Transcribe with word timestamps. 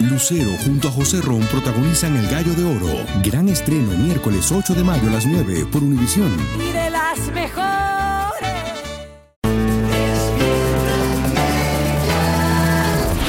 Lucero 0.00 0.50
junto 0.64 0.88
a 0.88 0.90
José 0.90 1.20
Ron 1.20 1.40
protagonizan 1.42 2.16
El 2.16 2.26
Gallo 2.28 2.52
de 2.54 2.64
Oro. 2.64 3.06
Gran 3.22 3.48
estreno 3.48 3.92
miércoles 3.92 4.50
8 4.50 4.74
de 4.74 4.82
mayo 4.82 5.08
a 5.08 5.12
las 5.12 5.24
9 5.24 5.66
por 5.70 5.84
Univisión. 5.84 6.32
Y 6.58 6.72
de 6.72 6.90
las 6.90 7.18
mejores. 7.32 7.64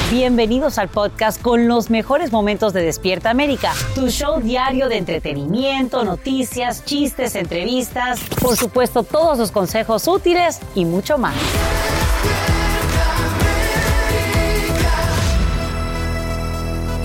Bienvenidos 0.10 0.80
al 0.80 0.90
podcast 0.90 1.40
con 1.40 1.68
los 1.68 1.92
mejores 1.92 2.32
momentos 2.32 2.74
de 2.74 2.82
Despierta 2.82 3.30
América, 3.30 3.74
tu 3.94 4.10
show 4.10 4.42
diario 4.42 4.90
de 4.90 4.98
entretenimiento, 4.98 6.04
noticias, 6.04 6.84
chistes, 6.84 7.36
entrevistas, 7.36 8.20
por 8.42 8.58
supuesto 8.58 9.04
todos 9.04 9.38
los 9.38 9.52
consejos 9.52 10.08
útiles 10.08 10.60
y 10.74 10.86
mucho 10.86 11.20
más. 11.20 11.36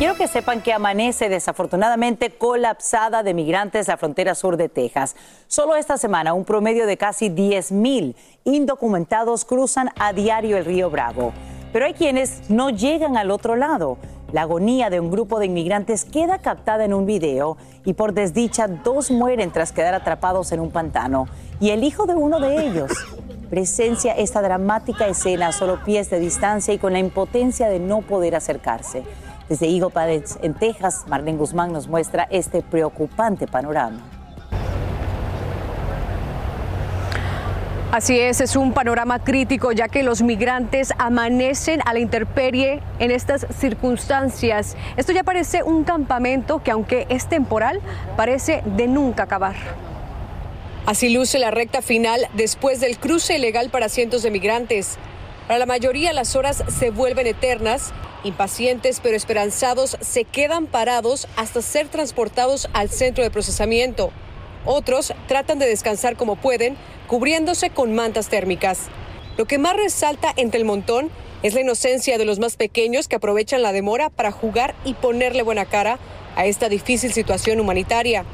Quiero 0.01 0.14
que 0.14 0.29
sepan 0.29 0.62
que 0.62 0.73
amanece 0.73 1.29
desafortunadamente 1.29 2.31
colapsada 2.31 3.22
de 3.22 3.35
migrantes 3.35 3.86
la 3.86 3.99
frontera 3.99 4.35
sur 4.35 4.57
de 4.57 4.71
Texas. 4.71 5.14
Solo 5.46 5.76
esta 5.76 5.99
semana 5.99 6.32
un 6.32 6.46
promedio 6.46 6.86
de 6.86 6.96
casi 6.96 7.29
10.000 7.29 8.14
indocumentados 8.45 9.45
cruzan 9.45 9.90
a 9.99 10.14
diario 10.14 10.57
el 10.57 10.64
río 10.64 10.89
Bravo. 10.89 11.35
Pero 11.75 11.85
hay 11.85 11.93
quienes 11.93 12.49
no 12.49 12.71
llegan 12.71 13.18
al 13.18 13.31
otro 13.31 13.57
lado. 13.57 13.99
La 14.32 14.40
agonía 14.40 14.89
de 14.89 15.00
un 15.00 15.11
grupo 15.11 15.39
de 15.39 15.45
inmigrantes 15.45 16.07
queda 16.07 16.39
captada 16.39 16.87
en 16.87 16.95
un 16.95 17.04
video 17.04 17.59
y 17.85 17.93
por 17.93 18.14
desdicha 18.14 18.68
dos 18.68 19.11
mueren 19.11 19.51
tras 19.51 19.71
quedar 19.71 19.93
atrapados 19.93 20.51
en 20.53 20.61
un 20.61 20.71
pantano. 20.71 21.26
Y 21.61 21.73
el 21.73 21.85
hijo 21.85 22.07
de 22.07 22.14
uno 22.14 22.40
de 22.40 22.67
ellos 22.67 22.90
presencia 23.51 24.14
esta 24.14 24.40
dramática 24.40 25.09
escena 25.09 25.48
a 25.48 25.53
solo 25.53 25.85
pies 25.85 26.09
de 26.09 26.21
distancia 26.21 26.73
y 26.73 26.79
con 26.79 26.95
la 26.95 27.01
impotencia 27.01 27.68
de 27.68 27.81
no 27.81 28.01
poder 28.01 28.35
acercarse. 28.35 29.03
Desde 29.50 29.67
Eagle 29.67 30.22
en 30.43 30.54
Texas, 30.54 31.07
Marlene 31.09 31.36
Guzmán 31.36 31.72
nos 31.72 31.89
muestra 31.89 32.28
este 32.31 32.62
preocupante 32.62 33.48
panorama. 33.48 33.98
Así 37.91 38.21
es, 38.21 38.41
es 38.41 38.55
un 38.55 38.73
panorama 38.73 39.19
crítico 39.25 39.73
ya 39.73 39.89
que 39.89 40.05
los 40.05 40.23
migrantes 40.23 40.95
amanecen 40.98 41.81
a 41.84 41.93
la 41.93 41.98
intemperie 41.98 42.81
en 43.01 43.11
estas 43.11 43.45
circunstancias. 43.59 44.77
Esto 44.97 45.11
ya 45.11 45.25
parece 45.25 45.65
un 45.65 45.83
campamento 45.83 46.62
que 46.62 46.71
aunque 46.71 47.09
es 47.09 47.27
temporal, 47.27 47.81
parece 48.17 48.62
de 48.65 48.87
nunca 48.87 49.25
acabar. 49.25 49.56
Así 50.87 51.09
luce 51.09 51.41
la 51.41 51.51
recta 51.51 51.83
final 51.83 52.28
después 52.34 52.78
del 52.78 52.98
cruce 52.98 53.37
ilegal 53.37 53.69
para 53.71 53.89
cientos 53.89 54.23
de 54.23 54.31
migrantes. 54.31 54.97
Para 55.48 55.59
la 55.59 55.67
mayoría 55.67 56.12
las 56.12 56.37
horas 56.37 56.62
se 56.69 56.91
vuelven 56.91 57.27
eternas. 57.27 57.93
Impacientes 58.23 59.01
pero 59.03 59.17
esperanzados 59.17 59.97
se 60.01 60.25
quedan 60.25 60.67
parados 60.67 61.27
hasta 61.37 61.63
ser 61.63 61.89
transportados 61.89 62.69
al 62.73 62.91
centro 62.91 63.25
de 63.25 63.31
procesamiento. 63.31 64.12
Otros 64.67 65.15
tratan 65.27 65.59
de 65.59 65.67
descansar 65.67 66.17
como 66.17 66.37
pueden, 66.37 66.77
cubriéndose 67.07 67.71
con 67.71 67.95
mantas 67.95 68.29
térmicas. 68.29 68.89
Lo 69.39 69.47
que 69.47 69.59
más 69.59 69.75
resalta 69.75 70.33
entre 70.37 70.59
el 70.59 70.67
montón 70.67 71.11
es 71.43 71.55
la 71.55 71.62
inocencia 71.62 72.19
de 72.19 72.27
los 72.27 72.39
más 72.39 72.57
pequeños 72.57 73.09
que 73.09 73.17
aprovechan 73.17 73.62
la 73.62 73.73
demora 73.73 74.11
para 74.11 74.31
jugar 74.31 74.75
y 74.84 74.93
ponerle 74.93 75.43
buena 75.43 75.65
cara 75.65 75.99
a 76.37 76.45
esta 76.45 76.69
difícil 76.69 77.15
situación 77.15 77.59
humanitaria. 77.59 78.27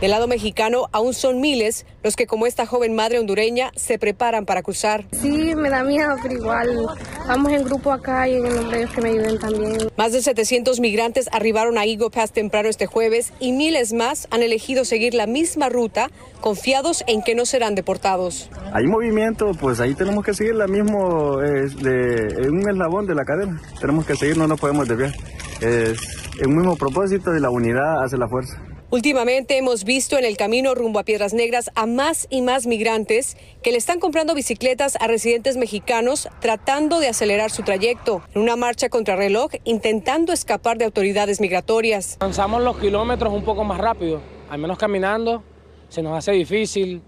Del 0.00 0.10
lado 0.10 0.26
mexicano, 0.26 0.88
aún 0.92 1.14
son 1.14 1.40
miles 1.40 1.86
los 2.02 2.16
que, 2.16 2.26
como 2.26 2.46
esta 2.46 2.66
joven 2.66 2.94
madre 2.94 3.18
hondureña, 3.18 3.70
se 3.76 3.98
preparan 3.98 4.44
para 4.44 4.62
cruzar. 4.62 5.06
Sí, 5.12 5.54
me 5.54 5.70
da 5.70 5.84
miedo, 5.84 6.16
pero 6.22 6.34
igual 6.34 6.86
vamos 7.26 7.52
en 7.52 7.64
grupo 7.64 7.92
acá 7.92 8.28
y 8.28 8.34
en 8.34 8.44
el 8.44 8.56
nombre 8.56 8.78
de 8.78 8.84
Dios 8.84 8.94
que 8.94 9.00
me 9.00 9.08
ayuden 9.10 9.38
también. 9.38 9.78
Más 9.96 10.12
de 10.12 10.20
700 10.20 10.80
migrantes 10.80 11.28
arribaron 11.32 11.78
a 11.78 11.84
Eagle 11.84 12.10
Pass 12.10 12.32
temprano 12.32 12.68
este 12.68 12.86
jueves 12.86 13.32
y 13.38 13.52
miles 13.52 13.92
más 13.92 14.28
han 14.30 14.42
elegido 14.42 14.84
seguir 14.84 15.14
la 15.14 15.26
misma 15.26 15.68
ruta, 15.68 16.10
confiados 16.40 17.04
en 17.06 17.22
que 17.22 17.34
no 17.34 17.46
serán 17.46 17.74
deportados. 17.74 18.50
Hay 18.72 18.86
movimiento, 18.86 19.52
pues 19.58 19.80
ahí 19.80 19.94
tenemos 19.94 20.24
que 20.24 20.34
seguir 20.34 20.56
la 20.56 20.66
mismo, 20.66 21.40
es 21.40 21.76
de, 21.76 22.48
un 22.50 22.68
eslabón 22.68 23.06
de 23.06 23.14
la 23.14 23.24
cadena. 23.24 23.60
Tenemos 23.80 24.04
que 24.04 24.16
seguir, 24.16 24.36
no 24.36 24.46
nos 24.46 24.60
podemos 24.60 24.88
desviar. 24.88 25.14
Es 25.60 25.98
el 26.40 26.48
mismo 26.48 26.76
propósito 26.76 27.34
y 27.34 27.40
la 27.40 27.50
unidad 27.50 28.02
hace 28.02 28.18
la 28.18 28.28
fuerza. 28.28 28.60
Últimamente 28.90 29.56
hemos 29.56 29.84
visto 29.84 30.18
en 30.18 30.24
el 30.24 30.36
camino 30.36 30.74
rumbo 30.74 30.98
a 30.98 31.04
Piedras 31.04 31.32
Negras 31.32 31.70
a 31.74 31.86
más 31.86 32.26
y 32.30 32.42
más 32.42 32.66
migrantes 32.66 33.36
que 33.62 33.72
le 33.72 33.78
están 33.78 33.98
comprando 33.98 34.34
bicicletas 34.34 34.96
a 35.00 35.06
residentes 35.06 35.56
mexicanos 35.56 36.28
tratando 36.40 37.00
de 37.00 37.08
acelerar 37.08 37.50
su 37.50 37.62
trayecto 37.62 38.22
en 38.34 38.42
una 38.42 38.56
marcha 38.56 38.90
contra 38.90 39.16
reloj 39.16 39.52
intentando 39.64 40.32
escapar 40.32 40.78
de 40.78 40.84
autoridades 40.84 41.40
migratorias. 41.40 42.18
Avanzamos 42.20 42.62
los 42.62 42.76
kilómetros 42.78 43.32
un 43.32 43.42
poco 43.42 43.64
más 43.64 43.78
rápido, 43.78 44.20
al 44.50 44.58
menos 44.58 44.78
caminando 44.78 45.42
se 45.88 46.02
nos 46.02 46.16
hace 46.16 46.32
difícil 46.32 47.02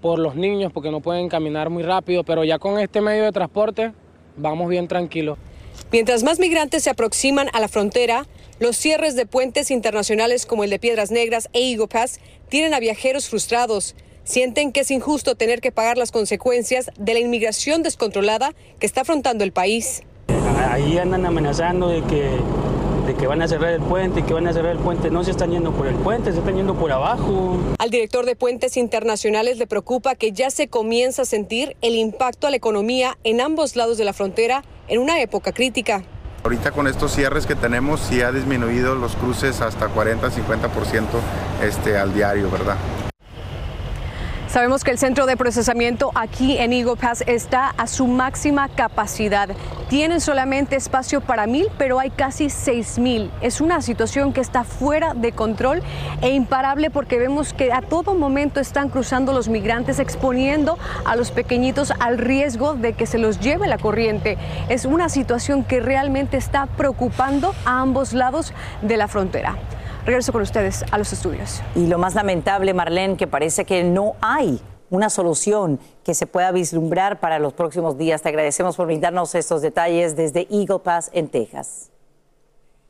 por 0.00 0.18
los 0.18 0.34
niños 0.34 0.72
porque 0.72 0.90
no 0.90 1.00
pueden 1.00 1.28
caminar 1.28 1.70
muy 1.70 1.82
rápido, 1.82 2.24
pero 2.24 2.42
ya 2.42 2.58
con 2.58 2.78
este 2.78 3.00
medio 3.00 3.24
de 3.24 3.32
transporte 3.32 3.92
vamos 4.36 4.68
bien 4.68 4.88
tranquilos. 4.88 5.38
Mientras 5.92 6.22
más 6.22 6.38
migrantes 6.38 6.84
se 6.84 6.90
aproximan 6.90 7.48
a 7.52 7.58
la 7.58 7.66
frontera, 7.66 8.28
los 8.60 8.76
cierres 8.76 9.16
de 9.16 9.26
puentes 9.26 9.72
internacionales 9.72 10.46
como 10.46 10.62
el 10.62 10.70
de 10.70 10.78
Piedras 10.78 11.10
Negras 11.10 11.48
e 11.52 11.72
Eagle 11.72 11.88
Pass 11.88 12.20
tienen 12.48 12.74
a 12.74 12.78
viajeros 12.78 13.28
frustrados. 13.28 13.96
Sienten 14.22 14.70
que 14.70 14.80
es 14.80 14.90
injusto 14.92 15.34
tener 15.34 15.60
que 15.60 15.72
pagar 15.72 15.98
las 15.98 16.12
consecuencias 16.12 16.92
de 16.96 17.14
la 17.14 17.18
inmigración 17.18 17.82
descontrolada 17.82 18.54
que 18.78 18.86
está 18.86 19.00
afrontando 19.00 19.42
el 19.42 19.50
país. 19.50 20.02
Ahí 20.70 20.96
andan 20.96 21.26
amenazando 21.26 21.88
de 21.88 22.02
que, 22.04 22.36
de 23.08 23.14
que 23.18 23.26
van 23.26 23.42
a 23.42 23.48
cerrar 23.48 23.72
el 23.72 23.80
puente, 23.80 24.24
que 24.24 24.32
van 24.32 24.46
a 24.46 24.52
cerrar 24.52 24.70
el 24.70 24.78
puente. 24.78 25.10
No 25.10 25.24
se 25.24 25.32
están 25.32 25.50
yendo 25.50 25.72
por 25.72 25.88
el 25.88 25.96
puente, 25.96 26.30
se 26.30 26.38
están 26.38 26.54
yendo 26.54 26.76
por 26.76 26.92
abajo. 26.92 27.58
Al 27.78 27.90
director 27.90 28.26
de 28.26 28.36
puentes 28.36 28.76
internacionales 28.76 29.58
le 29.58 29.66
preocupa 29.66 30.14
que 30.14 30.30
ya 30.30 30.50
se 30.50 30.68
comienza 30.68 31.22
a 31.22 31.24
sentir 31.24 31.76
el 31.82 31.96
impacto 31.96 32.46
a 32.46 32.50
la 32.50 32.56
economía 32.56 33.18
en 33.24 33.40
ambos 33.40 33.74
lados 33.74 33.98
de 33.98 34.04
la 34.04 34.12
frontera 34.12 34.62
en 34.90 35.00
una 35.00 35.20
época 35.22 35.52
crítica. 35.52 36.02
Ahorita 36.42 36.72
con 36.72 36.86
estos 36.86 37.14
cierres 37.14 37.46
que 37.46 37.54
tenemos 37.54 38.00
sí 38.00 38.22
ha 38.22 38.32
disminuido 38.32 38.94
los 38.94 39.14
cruces 39.14 39.60
hasta 39.60 39.88
40-50% 39.88 41.06
este, 41.62 41.96
al 41.96 42.12
diario, 42.12 42.50
¿verdad? 42.50 42.76
Sabemos 44.50 44.82
que 44.82 44.90
el 44.90 44.98
centro 44.98 45.26
de 45.26 45.36
procesamiento 45.36 46.10
aquí 46.16 46.58
en 46.58 46.72
Eagle 46.72 46.96
Pass 46.96 47.22
está 47.28 47.68
a 47.68 47.86
su 47.86 48.08
máxima 48.08 48.68
capacidad. 48.68 49.48
Tienen 49.88 50.20
solamente 50.20 50.74
espacio 50.74 51.20
para 51.20 51.46
mil, 51.46 51.68
pero 51.78 52.00
hay 52.00 52.10
casi 52.10 52.50
seis 52.50 52.98
mil. 52.98 53.30
Es 53.42 53.60
una 53.60 53.80
situación 53.80 54.32
que 54.32 54.40
está 54.40 54.64
fuera 54.64 55.14
de 55.14 55.30
control 55.30 55.84
e 56.20 56.30
imparable 56.30 56.90
porque 56.90 57.16
vemos 57.16 57.52
que 57.52 57.72
a 57.72 57.80
todo 57.80 58.16
momento 58.16 58.58
están 58.58 58.88
cruzando 58.88 59.32
los 59.32 59.48
migrantes, 59.48 60.00
exponiendo 60.00 60.78
a 61.04 61.14
los 61.14 61.30
pequeñitos 61.30 61.92
al 62.00 62.18
riesgo 62.18 62.74
de 62.74 62.94
que 62.94 63.06
se 63.06 63.18
los 63.18 63.38
lleve 63.38 63.68
la 63.68 63.78
corriente. 63.78 64.36
Es 64.68 64.84
una 64.84 65.08
situación 65.08 65.62
que 65.62 65.78
realmente 65.78 66.36
está 66.36 66.66
preocupando 66.66 67.54
a 67.64 67.82
ambos 67.82 68.14
lados 68.14 68.52
de 68.82 68.96
la 68.96 69.06
frontera. 69.06 69.54
Regreso 70.10 70.32
con 70.32 70.42
ustedes 70.42 70.84
a 70.90 70.98
los 70.98 71.12
estudios. 71.12 71.62
Y 71.76 71.86
lo 71.86 71.96
más 71.96 72.16
lamentable, 72.16 72.74
Marlene, 72.74 73.16
que 73.16 73.28
parece 73.28 73.64
que 73.64 73.84
no 73.84 74.16
hay 74.20 74.60
una 74.90 75.08
solución 75.08 75.78
que 76.02 76.14
se 76.14 76.26
pueda 76.26 76.50
vislumbrar 76.50 77.20
para 77.20 77.38
los 77.38 77.52
próximos 77.52 77.96
días. 77.96 78.20
Te 78.20 78.30
agradecemos 78.30 78.76
por 78.76 78.86
brindarnos 78.86 79.36
estos 79.36 79.62
detalles 79.62 80.16
desde 80.16 80.48
Eagle 80.50 80.80
Pass 80.80 81.10
en 81.14 81.28
Texas. 81.28 81.92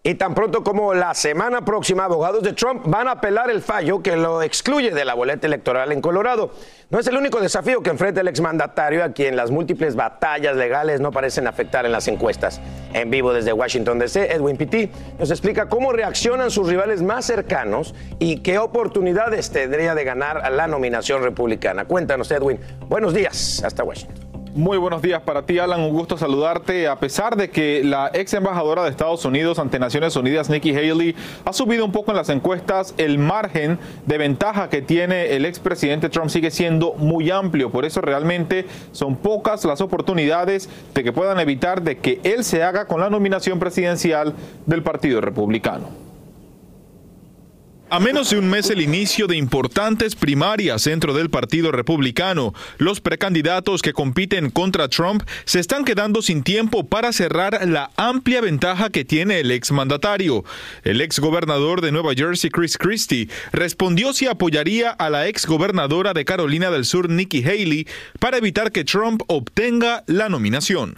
Y 0.03 0.15
tan 0.15 0.35
pronto 0.35 0.65
como 0.65 0.95
la 0.95 1.13
semana 1.13 1.63
próxima, 1.63 2.07
abogados 2.07 2.43
de 2.43 2.55
Trump 2.55 2.85
van 2.87 3.07
a 3.07 3.13
apelar 3.13 3.51
el 3.51 3.61
fallo 3.61 4.03
que 4.03 4.17
lo 4.17 4.41
excluye 4.41 4.93
de 4.93 5.05
la 5.05 5.13
boleta 5.13 5.47
electoral 5.47 5.93
en 5.93 6.01
Colorado. 6.01 6.53
No 6.89 6.99
es 6.99 7.07
el 7.07 7.19
único 7.19 7.39
desafío 7.39 7.83
que 7.83 7.91
enfrenta 7.91 8.23
el 8.23 8.29
exmandatario 8.29 9.05
a 9.05 9.13
quien 9.13 9.37
las 9.37 9.51
múltiples 9.51 9.97
batallas 9.97 10.57
legales 10.57 11.03
no 11.03 11.13
parecen 11.13 11.47
afectar 11.47 11.85
en 11.85 11.93
las 11.93 12.09
encuestas. 12.09 12.63
En 12.95 13.11
vivo 13.11 13.35
desde 13.35 13.53
Washington 13.53 13.99
DC, 13.99 14.33
Edwin 14.33 14.57
Pitti 14.57 14.91
nos 15.19 15.31
explica 15.31 15.69
cómo 15.69 15.93
reaccionan 15.93 16.51
sus 16.51 16.67
rivales 16.67 17.03
más 17.03 17.27
cercanos 17.27 17.95
y 18.19 18.39
qué 18.39 18.59
oportunidades 18.59 19.51
tendría 19.51 19.95
de 19.95 20.05
ganar 20.05 20.51
la 20.51 20.67
nominación 20.67 21.23
republicana. 21.23 21.85
Cuéntanos, 21.85 22.31
Edwin. 22.31 22.59
Buenos 22.89 23.13
días. 23.13 23.63
Hasta 23.63 23.85
Washington. 23.85 24.30
Muy 24.55 24.79
buenos 24.79 25.01
días 25.01 25.23
para 25.23 25.43
ti, 25.43 25.61
Alan. 25.61 25.81
Un 25.81 25.91
gusto 25.91 26.19
saludarte. 26.19 26.89
A 26.89 26.99
pesar 26.99 27.37
de 27.37 27.51
que 27.51 27.85
la 27.85 28.11
ex 28.13 28.35
embajadora 28.35 28.83
de 28.83 28.91
Estados 28.91 29.25
Unidos 29.25 29.61
ante 29.61 29.79
Naciones 29.79 30.17
Unidas, 30.17 30.51
Nikki 30.51 30.75
Haley, 30.75 31.15
ha 31.45 31.53
subido 31.53 31.85
un 31.85 31.93
poco 31.93 32.11
en 32.11 32.17
las 32.17 32.31
encuestas, 32.31 32.93
el 32.99 33.19
margen 33.19 33.79
de 34.07 34.19
ventaja 34.19 34.69
que 34.69 34.83
tiene 34.83 35.37
el 35.37 35.47
expresidente 35.47 36.09
Trump 36.09 36.31
sigue 36.31 36.51
siendo 36.51 36.95
muy 36.95 37.31
amplio. 37.31 37.71
Por 37.71 37.85
eso 37.85 38.01
realmente 38.01 38.67
son 38.91 39.15
pocas 39.15 39.65
las 39.65 39.81
oportunidades 39.81 40.69
de 40.95 41.05
que 41.05 41.13
puedan 41.13 41.39
evitar 41.39 41.83
de 41.83 41.99
que 41.99 42.19
él 42.25 42.43
se 42.43 42.65
haga 42.65 42.87
con 42.87 43.01
la 43.01 43.09
nominación 43.09 43.61
presidencial 43.61 44.35
del 44.67 44.83
Partido 44.83 45.21
Republicano. 45.21 46.10
A 47.93 47.99
menos 47.99 48.31
de 48.31 48.39
un 48.39 48.49
mes 48.49 48.71
el 48.71 48.81
inicio 48.81 49.27
de 49.27 49.37
importantes 49.37 50.15
primarias 50.15 50.85
dentro 50.85 51.13
del 51.13 51.29
Partido 51.29 51.73
Republicano, 51.73 52.55
los 52.79 53.01
precandidatos 53.01 53.83
que 53.83 53.93
compiten 53.93 54.51
contra 54.51 54.87
Trump 54.87 55.25
se 55.45 55.59
están 55.59 55.85
quedando 55.85 56.23
sin 56.23 56.45
tiempo 56.45 56.87
para 56.87 57.13
cerrar 57.13 57.67
la 57.67 57.91
amplia 57.97 58.43
ventaja 58.43 58.91
que 58.91 59.05
tiene 59.05 59.41
el 59.41 59.51
exmandatario. 59.51 60.45
El 60.85 61.01
exgobernador 61.01 61.81
de 61.81 61.91
Nueva 61.91 62.15
Jersey, 62.15 62.49
Chris 62.51 62.79
Christie, 62.79 63.29
respondió 63.51 64.13
si 64.13 64.29
apoyaría 64.29 64.91
a 64.91 65.11
la 65.11 65.27
exgobernadora 65.27 66.13
de 66.13 66.25
Carolina 66.25 66.71
del 66.71 66.85
Sur, 66.85 67.11
Nikki 67.11 67.43
Haley, 67.43 67.89
para 68.21 68.37
evitar 68.37 68.71
que 68.71 68.85
Trump 68.85 69.23
obtenga 69.27 70.05
la 70.07 70.29
nominación. 70.29 70.95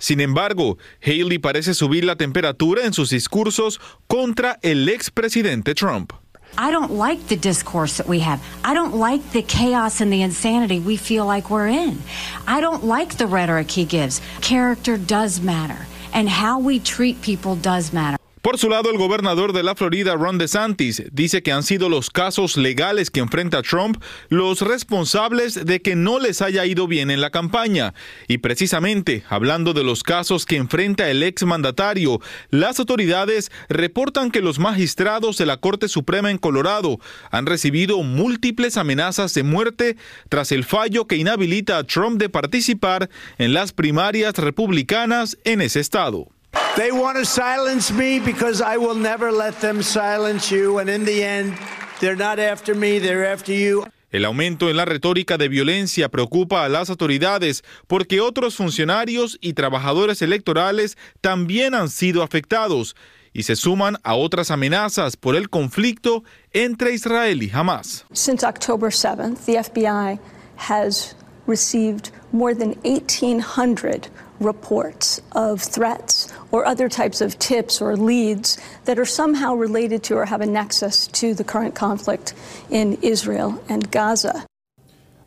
Sin 0.00 0.20
embargo, 0.20 0.78
Haley 1.02 1.38
parece 1.38 1.74
subir 1.74 2.04
la 2.04 2.16
temperatura 2.16 2.84
en 2.84 2.92
sus 2.92 3.10
discursos 3.10 3.80
contra 4.06 4.58
el 4.62 4.88
expresidente 4.88 5.74
Trump. 5.74 6.12
I 6.56 6.70
don't 6.70 6.92
like 6.92 7.26
the 7.26 7.36
discourse 7.36 7.96
that 7.96 8.06
we 8.06 8.20
have. 8.20 8.40
I 8.64 8.74
don't 8.74 8.94
like 8.94 9.22
the 9.32 9.42
chaos 9.42 10.00
and 10.00 10.12
the 10.12 10.22
insanity 10.22 10.78
we 10.78 10.96
feel 10.96 11.26
like 11.26 11.50
we're 11.50 11.66
in. 11.66 11.98
I 12.46 12.60
don't 12.60 12.84
like 12.84 13.16
the 13.16 13.26
rhetoric 13.26 13.70
he 13.70 13.84
gives. 13.84 14.20
Character 14.40 14.96
does 14.96 15.40
matter, 15.40 15.86
and 16.12 16.28
how 16.28 16.60
we 16.60 16.78
treat 16.78 17.20
people 17.22 17.56
does 17.56 17.92
matter. 17.92 18.18
Por 18.44 18.58
su 18.58 18.68
lado, 18.68 18.90
el 18.90 18.98
gobernador 18.98 19.54
de 19.54 19.62
la 19.62 19.74
Florida, 19.74 20.16
Ron 20.16 20.36
DeSantis, 20.36 21.04
dice 21.10 21.42
que 21.42 21.50
han 21.50 21.62
sido 21.62 21.88
los 21.88 22.10
casos 22.10 22.58
legales 22.58 23.10
que 23.10 23.20
enfrenta 23.20 23.62
Trump 23.62 23.96
los 24.28 24.60
responsables 24.60 25.64
de 25.64 25.80
que 25.80 25.96
no 25.96 26.18
les 26.18 26.42
haya 26.42 26.66
ido 26.66 26.86
bien 26.86 27.10
en 27.10 27.22
la 27.22 27.30
campaña. 27.30 27.94
Y 28.28 28.36
precisamente, 28.36 29.24
hablando 29.30 29.72
de 29.72 29.82
los 29.82 30.02
casos 30.02 30.44
que 30.44 30.56
enfrenta 30.56 31.08
el 31.08 31.22
exmandatario, 31.22 32.20
las 32.50 32.78
autoridades 32.78 33.50
reportan 33.70 34.30
que 34.30 34.42
los 34.42 34.58
magistrados 34.58 35.38
de 35.38 35.46
la 35.46 35.56
Corte 35.56 35.88
Suprema 35.88 36.30
en 36.30 36.36
Colorado 36.36 36.98
han 37.30 37.46
recibido 37.46 38.02
múltiples 38.02 38.76
amenazas 38.76 39.32
de 39.32 39.42
muerte 39.42 39.96
tras 40.28 40.52
el 40.52 40.64
fallo 40.64 41.06
que 41.06 41.16
inhabilita 41.16 41.78
a 41.78 41.84
Trump 41.84 42.18
de 42.18 42.28
participar 42.28 43.08
en 43.38 43.54
las 43.54 43.72
primarias 43.72 44.34
republicanas 44.34 45.38
en 45.44 45.62
ese 45.62 45.80
estado. 45.80 46.33
They 46.76 46.90
want 46.90 47.16
to 47.18 47.24
silence 47.24 47.92
me 47.92 48.18
because 48.18 48.60
I 48.60 48.76
will 48.78 48.96
never 48.96 49.30
let 49.30 49.60
them 49.60 49.80
silence 49.80 50.50
you. 50.50 50.80
And 50.80 50.90
in 50.90 51.04
the 51.04 51.22
end, 51.22 51.54
they're 52.00 52.16
not 52.16 52.40
after 52.40 52.74
me, 52.74 52.98
they're 52.98 53.24
after 53.24 53.52
you. 53.52 53.84
El 54.10 54.24
aumento 54.24 54.68
en 54.68 54.76
la 54.76 54.84
retórica 54.84 55.38
de 55.38 55.46
violencia 55.46 56.08
preocupa 56.08 56.64
a 56.64 56.68
las 56.68 56.90
autoridades 56.90 57.62
porque 57.86 58.20
otros 58.20 58.56
funcionarios 58.56 59.38
y 59.40 59.52
trabajadores 59.52 60.20
electorales 60.20 60.96
también 61.20 61.74
han 61.74 61.88
sido 61.88 62.24
afectados 62.24 62.96
y 63.32 63.44
se 63.44 63.54
suman 63.54 63.96
a 64.02 64.16
otras 64.16 64.50
amenazas 64.50 65.16
por 65.16 65.36
el 65.36 65.50
conflicto 65.50 66.24
entre 66.52 66.92
Israel 66.92 67.40
y 67.44 67.50
Hamas. 67.52 68.04
Since 68.12 68.44
October 68.44 68.90
7th, 68.90 69.44
the 69.46 69.58
FBI 69.62 70.18
has 70.56 71.14
received 71.46 72.10
more 72.32 72.52
than 72.52 72.76
1800 72.82 74.08
reports 74.40 75.20
of 75.32 75.60
threats 75.60 76.32
or 76.50 76.66
other 76.66 76.88
types 76.88 77.20
of 77.20 77.38
tips 77.38 77.80
or 77.80 77.96
leads 77.96 78.58
that 78.84 78.98
are 78.98 79.04
somehow 79.04 79.54
related 79.54 80.02
to 80.04 80.16
or 80.16 80.24
have 80.24 80.40
a 80.40 80.46
nexus 80.46 81.06
to 81.08 81.34
the 81.34 81.44
current 81.44 81.74
conflict 81.74 82.34
in 82.70 82.98
Israel 83.02 83.62
and 83.68 83.90
Gaza. 83.90 84.46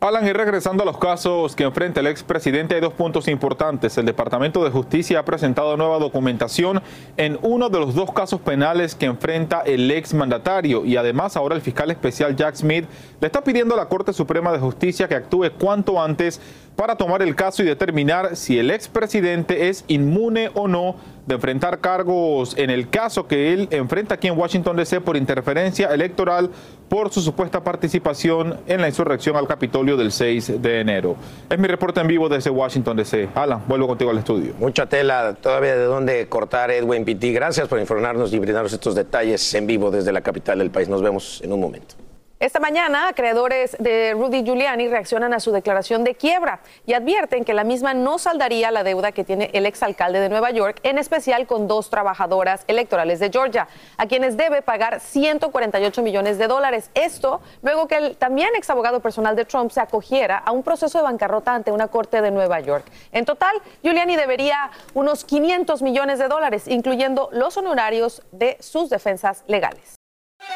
Alan, 0.00 0.24
y 0.28 0.32
regresando 0.32 0.84
a 0.84 0.86
los 0.86 0.96
casos 0.96 1.56
que 1.56 1.64
enfrenta 1.64 1.98
el 1.98 2.06
expresidente, 2.06 2.76
hay 2.76 2.80
dos 2.80 2.92
puntos 2.92 3.26
importantes. 3.26 3.98
El 3.98 4.06
Departamento 4.06 4.62
de 4.62 4.70
Justicia 4.70 5.18
ha 5.18 5.24
presentado 5.24 5.76
nueva 5.76 5.98
documentación 5.98 6.80
en 7.16 7.36
uno 7.42 7.68
de 7.68 7.80
los 7.80 7.96
dos 7.96 8.12
casos 8.12 8.40
penales 8.40 8.94
que 8.94 9.06
enfrenta 9.06 9.62
el 9.62 9.90
exmandatario 9.90 10.84
y 10.84 10.96
además 10.96 11.36
ahora 11.36 11.56
el 11.56 11.62
fiscal 11.62 11.90
especial 11.90 12.36
Jack 12.36 12.54
Smith 12.54 12.84
le 13.20 13.26
está 13.26 13.42
pidiendo 13.42 13.74
a 13.74 13.76
la 13.76 13.88
Corte 13.88 14.12
Suprema 14.12 14.52
de 14.52 14.60
Justicia 14.60 15.08
que 15.08 15.16
actúe 15.16 15.50
cuanto 15.58 16.00
antes 16.00 16.40
para 16.76 16.94
tomar 16.94 17.20
el 17.20 17.34
caso 17.34 17.64
y 17.64 17.66
determinar 17.66 18.36
si 18.36 18.56
el 18.56 18.70
expresidente 18.70 19.68
es 19.68 19.84
inmune 19.88 20.52
o 20.54 20.68
no 20.68 20.94
de 21.28 21.34
enfrentar 21.34 21.80
cargos 21.80 22.56
en 22.56 22.70
el 22.70 22.88
caso 22.88 23.26
que 23.26 23.52
él 23.52 23.68
enfrenta 23.70 24.14
aquí 24.14 24.28
en 24.28 24.38
Washington 24.38 24.76
DC 24.76 25.02
por 25.02 25.16
interferencia 25.16 25.88
electoral 25.88 26.50
por 26.88 27.12
su 27.12 27.20
supuesta 27.20 27.62
participación 27.62 28.58
en 28.66 28.80
la 28.80 28.88
insurrección 28.88 29.36
al 29.36 29.46
Capitolio 29.46 29.98
del 29.98 30.10
6 30.10 30.62
de 30.62 30.80
enero. 30.80 31.16
Es 31.50 31.58
mi 31.58 31.68
reporte 31.68 32.00
en 32.00 32.06
vivo 32.06 32.30
desde 32.30 32.48
Washington 32.48 32.96
DC. 32.96 33.28
Alan, 33.34 33.62
vuelvo 33.68 33.86
contigo 33.86 34.10
al 34.10 34.18
estudio. 34.18 34.54
Mucha 34.58 34.86
tela 34.86 35.34
todavía 35.34 35.76
de 35.76 35.84
dónde 35.84 36.26
cortar 36.28 36.70
Edwin 36.70 37.04
Pitti. 37.04 37.30
Gracias 37.32 37.68
por 37.68 37.78
informarnos 37.78 38.32
y 38.32 38.38
brindarnos 38.38 38.72
estos 38.72 38.94
detalles 38.94 39.52
en 39.54 39.66
vivo 39.66 39.90
desde 39.90 40.12
la 40.12 40.22
capital 40.22 40.58
del 40.60 40.70
país. 40.70 40.88
Nos 40.88 41.02
vemos 41.02 41.42
en 41.44 41.52
un 41.52 41.60
momento. 41.60 42.07
Esta 42.40 42.60
mañana, 42.60 43.12
creadores 43.16 43.76
de 43.80 44.12
Rudy 44.12 44.44
Giuliani 44.44 44.86
reaccionan 44.86 45.34
a 45.34 45.40
su 45.40 45.50
declaración 45.50 46.04
de 46.04 46.14
quiebra 46.14 46.60
y 46.86 46.92
advierten 46.92 47.44
que 47.44 47.52
la 47.52 47.64
misma 47.64 47.94
no 47.94 48.16
saldaría 48.18 48.70
la 48.70 48.84
deuda 48.84 49.10
que 49.10 49.24
tiene 49.24 49.50
el 49.54 49.66
exalcalde 49.66 50.20
de 50.20 50.28
Nueva 50.28 50.52
York, 50.52 50.78
en 50.84 50.98
especial 50.98 51.48
con 51.48 51.66
dos 51.66 51.90
trabajadoras 51.90 52.62
electorales 52.68 53.18
de 53.18 53.30
Georgia, 53.30 53.66
a 53.96 54.06
quienes 54.06 54.36
debe 54.36 54.62
pagar 54.62 55.00
148 55.00 56.00
millones 56.00 56.38
de 56.38 56.46
dólares. 56.46 56.92
Esto 56.94 57.40
luego 57.62 57.88
que 57.88 57.96
el 57.96 58.16
también 58.16 58.54
exabogado 58.54 59.00
personal 59.00 59.34
de 59.34 59.44
Trump 59.44 59.72
se 59.72 59.80
acogiera 59.80 60.38
a 60.38 60.52
un 60.52 60.62
proceso 60.62 60.98
de 60.98 61.02
bancarrota 61.02 61.56
ante 61.56 61.72
una 61.72 61.88
corte 61.88 62.22
de 62.22 62.30
Nueva 62.30 62.60
York. 62.60 62.84
En 63.10 63.24
total, 63.24 63.60
Giuliani 63.82 64.14
debería 64.14 64.70
unos 64.94 65.24
500 65.24 65.82
millones 65.82 66.20
de 66.20 66.28
dólares, 66.28 66.68
incluyendo 66.68 67.30
los 67.32 67.56
honorarios 67.56 68.22
de 68.30 68.56
sus 68.60 68.90
defensas 68.90 69.42
legales. 69.48 69.97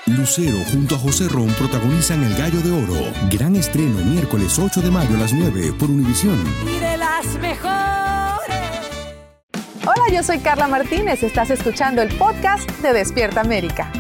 Lucero 0.07 0.59
junto 0.73 0.97
a 0.97 0.99
José 0.99 1.29
Ron 1.29 1.49
protagonizan 1.51 2.23
El 2.25 2.35
Gallo 2.35 2.61
de 2.61 2.73
Oro. 2.73 3.13
Gran 3.31 3.57
estreno 3.57 3.99
miércoles 3.99 4.59
8 4.59 4.81
de 4.81 4.91
mayo 4.91 5.15
a 5.15 5.19
las 5.19 5.33
9 5.33 5.75
por 5.79 5.91
Univisión. 5.91 6.43
Y 6.67 6.79
de 6.79 6.97
las 6.97 7.27
mejores. 7.41 7.73
Hola, 9.85 10.13
yo 10.13 10.23
soy 10.23 10.39
Carla 10.39 10.69
Martínez. 10.69 11.23
Estás 11.23 11.51
escuchando 11.51 12.03
el 12.03 12.09
podcast 12.17 12.69
de 12.83 12.93
Despierta 12.93 13.41
América. 13.41 13.93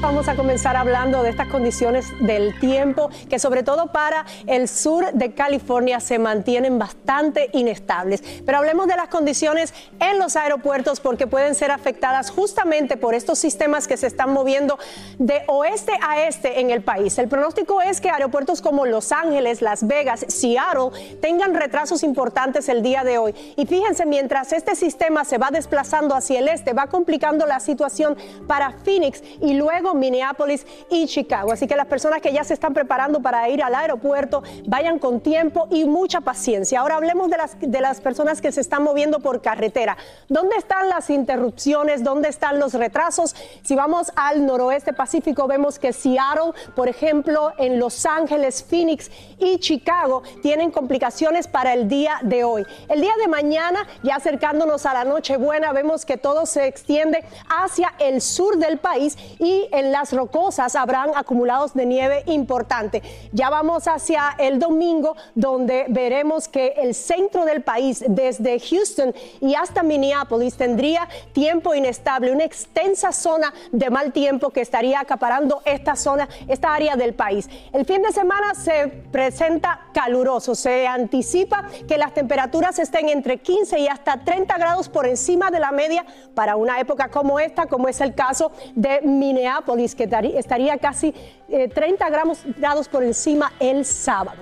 Vamos 0.00 0.28
a 0.28 0.36
comenzar 0.36 0.76
hablando 0.76 1.24
de 1.24 1.30
estas 1.30 1.48
condiciones 1.48 2.06
del 2.20 2.56
tiempo 2.60 3.10
que 3.28 3.40
sobre 3.40 3.64
todo 3.64 3.90
para 3.90 4.26
el 4.46 4.68
sur 4.68 5.12
de 5.12 5.34
California 5.34 5.98
se 5.98 6.20
mantienen 6.20 6.78
bastante 6.78 7.50
inestables. 7.52 8.22
Pero 8.46 8.58
hablemos 8.58 8.86
de 8.86 8.94
las 8.94 9.08
condiciones 9.08 9.74
en 9.98 10.20
los 10.20 10.36
aeropuertos 10.36 11.00
porque 11.00 11.26
pueden 11.26 11.56
ser 11.56 11.72
afectadas 11.72 12.30
justamente 12.30 12.96
por 12.96 13.12
estos 13.12 13.40
sistemas 13.40 13.88
que 13.88 13.96
se 13.96 14.06
están 14.06 14.32
moviendo 14.32 14.78
de 15.18 15.42
oeste 15.48 15.92
a 16.00 16.22
este 16.22 16.60
en 16.60 16.70
el 16.70 16.82
país. 16.82 17.18
El 17.18 17.26
pronóstico 17.26 17.82
es 17.82 18.00
que 18.00 18.08
aeropuertos 18.08 18.62
como 18.62 18.86
Los 18.86 19.10
Ángeles, 19.10 19.62
Las 19.62 19.84
Vegas, 19.84 20.24
Seattle 20.28 21.18
tengan 21.20 21.54
retrasos 21.54 22.04
importantes 22.04 22.68
el 22.68 22.82
día 22.82 23.02
de 23.02 23.18
hoy. 23.18 23.34
Y 23.56 23.66
fíjense, 23.66 24.06
mientras 24.06 24.52
este 24.52 24.76
sistema 24.76 25.24
se 25.24 25.38
va 25.38 25.50
desplazando 25.50 26.14
hacia 26.14 26.38
el 26.38 26.46
este, 26.46 26.72
va 26.72 26.86
complicando 26.86 27.46
la 27.46 27.58
situación 27.58 28.16
para 28.46 28.70
Phoenix 28.84 29.24
y 29.42 29.54
luego 29.54 29.87
Minneapolis 29.94 30.66
y 30.90 31.06
Chicago. 31.06 31.52
Así 31.52 31.66
que 31.66 31.76
las 31.76 31.86
personas 31.86 32.20
que 32.20 32.32
ya 32.32 32.44
se 32.44 32.54
están 32.54 32.74
preparando 32.74 33.20
para 33.20 33.48
ir 33.48 33.62
al 33.62 33.74
aeropuerto, 33.74 34.42
vayan 34.66 34.98
con 34.98 35.20
tiempo 35.20 35.68
y 35.70 35.84
mucha 35.84 36.20
paciencia. 36.20 36.80
Ahora 36.80 36.96
hablemos 36.96 37.30
de 37.30 37.36
las, 37.36 37.56
de 37.60 37.80
las 37.80 38.00
personas 38.00 38.40
que 38.40 38.52
se 38.52 38.60
están 38.60 38.82
moviendo 38.82 39.20
por 39.20 39.40
carretera. 39.40 39.96
¿Dónde 40.28 40.56
están 40.56 40.88
las 40.88 41.10
interrupciones? 41.10 42.04
¿Dónde 42.04 42.28
están 42.28 42.58
los 42.58 42.74
retrasos? 42.74 43.34
Si 43.62 43.74
vamos 43.74 44.12
al 44.16 44.46
noroeste 44.46 44.92
Pacífico, 44.92 45.46
vemos 45.46 45.78
que 45.78 45.92
Seattle, 45.92 46.52
por 46.74 46.88
ejemplo, 46.88 47.52
en 47.58 47.78
Los 47.78 48.06
Ángeles, 48.06 48.62
Phoenix 48.62 49.10
y 49.38 49.58
Chicago 49.58 50.22
tienen 50.42 50.70
complicaciones 50.70 51.48
para 51.48 51.74
el 51.74 51.88
día 51.88 52.18
de 52.22 52.44
hoy. 52.44 52.66
El 52.88 53.00
día 53.00 53.12
de 53.20 53.28
mañana, 53.28 53.86
ya 54.02 54.16
acercándonos 54.16 54.86
a 54.86 54.94
la 54.94 55.04
Nochebuena, 55.04 55.72
vemos 55.72 56.04
que 56.04 56.16
todo 56.16 56.46
se 56.46 56.66
extiende 56.66 57.24
hacia 57.48 57.94
el 57.98 58.20
sur 58.20 58.58
del 58.58 58.78
país 58.78 59.16
y 59.38 59.68
en 59.78 59.92
las 59.92 60.12
rocosas 60.12 60.74
habrán 60.74 61.10
acumulados 61.14 61.72
de 61.74 61.86
nieve 61.86 62.24
importante. 62.26 63.00
Ya 63.32 63.48
vamos 63.48 63.86
hacia 63.86 64.34
el 64.38 64.58
domingo, 64.58 65.16
donde 65.36 65.86
veremos 65.88 66.48
que 66.48 66.74
el 66.78 66.94
centro 66.94 67.44
del 67.44 67.62
país, 67.62 68.04
desde 68.08 68.58
Houston 68.58 69.14
y 69.40 69.54
hasta 69.54 69.84
Minneapolis, 69.84 70.56
tendría 70.56 71.08
tiempo 71.32 71.74
inestable, 71.74 72.32
una 72.32 72.44
extensa 72.44 73.12
zona 73.12 73.54
de 73.70 73.88
mal 73.90 74.12
tiempo 74.12 74.50
que 74.50 74.60
estaría 74.60 74.98
acaparando 74.98 75.62
esta 75.64 75.94
zona, 75.94 76.28
esta 76.48 76.74
área 76.74 76.96
del 76.96 77.14
país. 77.14 77.48
El 77.72 77.86
fin 77.86 78.02
de 78.02 78.12
semana 78.12 78.54
se 78.54 78.88
presenta 78.88 79.80
caluroso, 79.94 80.56
se 80.56 80.88
anticipa 80.88 81.68
que 81.86 81.98
las 81.98 82.14
temperaturas 82.14 82.78
estén 82.80 83.08
entre 83.08 83.38
15 83.38 83.78
y 83.78 83.86
hasta 83.86 84.24
30 84.24 84.58
grados 84.58 84.88
por 84.88 85.06
encima 85.06 85.50
de 85.52 85.60
la 85.60 85.70
media 85.70 86.04
para 86.34 86.56
una 86.56 86.80
época 86.80 87.08
como 87.10 87.38
esta, 87.38 87.66
como 87.66 87.88
es 87.88 88.00
el 88.00 88.14
caso 88.14 88.50
de 88.74 89.02
Minneapolis 89.02 89.67
que 89.94 90.08
estaría 90.36 90.78
casi 90.78 91.14
30 91.48 92.06
eh, 92.06 92.10
gramos, 92.10 92.40
grados 92.56 92.88
por 92.88 93.02
encima 93.02 93.52
el 93.60 93.84
sábado. 93.84 94.38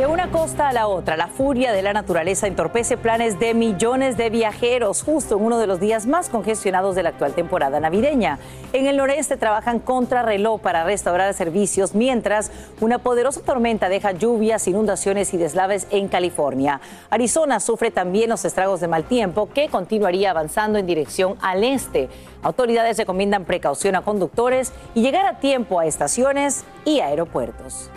De 0.00 0.06
una 0.06 0.30
costa 0.30 0.70
a 0.70 0.72
la 0.72 0.86
otra, 0.86 1.18
la 1.18 1.26
furia 1.26 1.72
de 1.72 1.82
la 1.82 1.92
naturaleza 1.92 2.46
entorpece 2.46 2.96
planes 2.96 3.38
de 3.38 3.52
millones 3.52 4.16
de 4.16 4.30
viajeros 4.30 5.02
justo 5.02 5.36
en 5.36 5.44
uno 5.44 5.58
de 5.58 5.66
los 5.66 5.78
días 5.78 6.06
más 6.06 6.30
congestionados 6.30 6.94
de 6.94 7.02
la 7.02 7.10
actual 7.10 7.34
temporada 7.34 7.80
navideña. 7.80 8.38
En 8.72 8.86
el 8.86 8.96
noreste 8.96 9.36
trabajan 9.36 9.78
contra 9.78 10.22
reloj 10.22 10.62
para 10.62 10.84
restaurar 10.84 11.34
servicios, 11.34 11.94
mientras 11.94 12.50
una 12.80 13.00
poderosa 13.00 13.42
tormenta 13.42 13.90
deja 13.90 14.12
lluvias, 14.12 14.66
inundaciones 14.68 15.34
y 15.34 15.36
deslaves 15.36 15.86
en 15.90 16.08
California. 16.08 16.80
Arizona 17.10 17.60
sufre 17.60 17.90
también 17.90 18.30
los 18.30 18.46
estragos 18.46 18.80
de 18.80 18.88
mal 18.88 19.04
tiempo 19.04 19.50
que 19.52 19.68
continuaría 19.68 20.30
avanzando 20.30 20.78
en 20.78 20.86
dirección 20.86 21.36
al 21.42 21.62
este. 21.62 22.08
Autoridades 22.42 22.96
recomiendan 22.96 23.44
precaución 23.44 23.96
a 23.96 24.00
conductores 24.00 24.72
y 24.94 25.02
llegar 25.02 25.26
a 25.26 25.40
tiempo 25.40 25.78
a 25.78 25.84
estaciones 25.84 26.64
y 26.86 27.00
aeropuertos. 27.00 27.90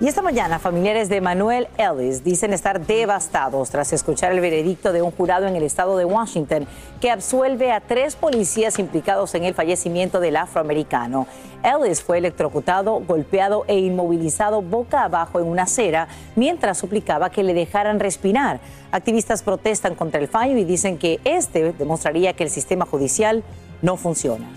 Y 0.00 0.06
esta 0.06 0.22
mañana, 0.22 0.60
familiares 0.60 1.08
de 1.08 1.20
Manuel 1.20 1.66
Ellis 1.76 2.22
dicen 2.22 2.52
estar 2.52 2.86
devastados 2.86 3.68
tras 3.70 3.92
escuchar 3.92 4.30
el 4.30 4.38
veredicto 4.38 4.92
de 4.92 5.02
un 5.02 5.10
jurado 5.10 5.48
en 5.48 5.56
el 5.56 5.64
estado 5.64 5.96
de 5.96 6.04
Washington 6.04 6.68
que 7.00 7.10
absuelve 7.10 7.72
a 7.72 7.80
tres 7.80 8.14
policías 8.14 8.78
implicados 8.78 9.34
en 9.34 9.42
el 9.42 9.54
fallecimiento 9.54 10.20
del 10.20 10.36
afroamericano. 10.36 11.26
Ellis 11.64 12.00
fue 12.00 12.18
electrocutado, 12.18 13.00
golpeado 13.00 13.64
e 13.66 13.80
inmovilizado 13.80 14.62
boca 14.62 15.02
abajo 15.02 15.40
en 15.40 15.48
una 15.48 15.64
acera 15.64 16.06
mientras 16.36 16.78
suplicaba 16.78 17.30
que 17.30 17.42
le 17.42 17.52
dejaran 17.52 17.98
respirar. 17.98 18.60
Activistas 18.92 19.42
protestan 19.42 19.96
contra 19.96 20.20
el 20.20 20.28
fallo 20.28 20.56
y 20.56 20.62
dicen 20.62 20.96
que 20.96 21.18
este 21.24 21.72
demostraría 21.72 22.34
que 22.34 22.44
el 22.44 22.50
sistema 22.50 22.86
judicial 22.86 23.42
no 23.82 23.96
funciona. 23.96 24.48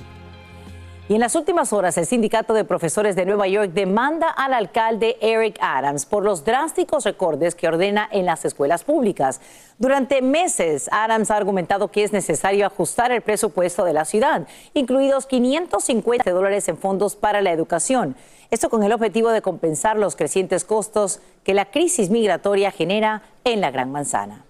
Y 1.12 1.16
en 1.16 1.20
las 1.20 1.36
últimas 1.36 1.74
horas, 1.74 1.98
el 1.98 2.06
sindicato 2.06 2.54
de 2.54 2.64
profesores 2.64 3.18
de 3.18 3.26
Nueva 3.26 3.46
York 3.46 3.72
demanda 3.74 4.30
al 4.30 4.54
alcalde 4.54 5.18
Eric 5.20 5.58
Adams 5.60 6.06
por 6.06 6.24
los 6.24 6.46
drásticos 6.46 7.04
recortes 7.04 7.54
que 7.54 7.68
ordena 7.68 8.08
en 8.14 8.26
las 8.26 8.46
escuelas 8.46 8.86
públicas. 8.86 9.42
Durante 9.78 10.22
meses, 10.22 10.88
Adams 10.90 11.30
ha 11.30 11.36
argumentado 11.36 11.90
que 11.90 12.06
es 12.06 12.14
necesario 12.14 12.66
ajustar 12.66 13.12
el 13.12 13.20
presupuesto 13.20 13.84
de 13.84 13.92
la 13.92 14.06
ciudad, 14.06 14.48
incluidos 14.74 15.26
550 15.26 16.32
dólares 16.32 16.70
en 16.70 16.78
fondos 16.78 17.18
para 17.18 17.42
la 17.42 17.52
educación. 17.52 18.16
Esto 18.50 18.70
con 18.70 18.82
el 18.82 18.94
objetivo 18.94 19.32
de 19.32 19.42
compensar 19.42 19.98
los 19.98 20.16
crecientes 20.16 20.64
costos 20.64 21.20
que 21.44 21.54
la 21.54 21.72
crisis 21.72 22.10
migratoria 22.10 22.72
genera 22.72 23.24
en 23.44 23.60
la 23.60 23.70
Gran 23.70 23.92
Manzana. 23.92 24.46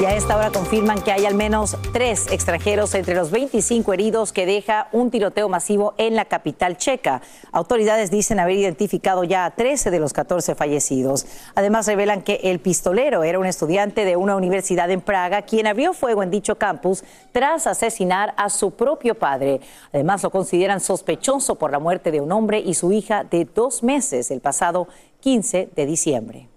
Y 0.00 0.06
a 0.06 0.16
esta 0.16 0.36
hora 0.36 0.50
confirman 0.50 1.02
que 1.02 1.12
hay 1.12 1.24
al 1.24 1.36
menos 1.36 1.76
tres 1.92 2.26
extranjeros 2.32 2.96
entre 2.96 3.14
los 3.14 3.30
25 3.30 3.92
heridos 3.92 4.32
que 4.32 4.44
deja 4.44 4.88
un 4.90 5.12
tiroteo 5.12 5.48
masivo 5.48 5.94
en 5.98 6.16
la 6.16 6.24
capital 6.24 6.76
checa. 6.76 7.22
Autoridades 7.52 8.10
dicen 8.10 8.40
haber 8.40 8.56
identificado 8.56 9.22
ya 9.22 9.44
a 9.44 9.54
13 9.54 9.92
de 9.92 10.00
los 10.00 10.12
14 10.12 10.56
fallecidos. 10.56 11.26
Además 11.54 11.86
revelan 11.86 12.22
que 12.22 12.40
el 12.42 12.58
pistolero 12.58 13.22
era 13.22 13.38
un 13.38 13.46
estudiante 13.46 14.04
de 14.04 14.16
una 14.16 14.34
universidad 14.34 14.90
en 14.90 15.00
Praga 15.00 15.42
quien 15.42 15.68
abrió 15.68 15.94
fuego 15.94 16.24
en 16.24 16.30
dicho 16.32 16.58
campus 16.58 17.04
tras 17.30 17.68
asesinar 17.68 18.34
a 18.36 18.50
su 18.50 18.72
propio 18.72 19.14
padre. 19.14 19.60
Además 19.92 20.24
lo 20.24 20.30
consideran 20.30 20.80
sospechoso 20.80 21.54
por 21.54 21.70
la 21.70 21.78
muerte 21.78 22.10
de 22.10 22.20
un 22.20 22.32
hombre 22.32 22.58
y 22.58 22.74
su 22.74 22.90
hija 22.90 23.22
de 23.22 23.44
dos 23.44 23.84
meses 23.84 24.32
el 24.32 24.40
pasado 24.40 24.88
15 25.20 25.70
de 25.74 25.86
diciembre. 25.86 26.53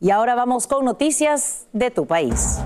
Y 0.00 0.10
ahora 0.10 0.34
vamos 0.34 0.66
con 0.66 0.84
noticias 0.84 1.66
de 1.72 1.90
tu 1.90 2.06
país. 2.06 2.58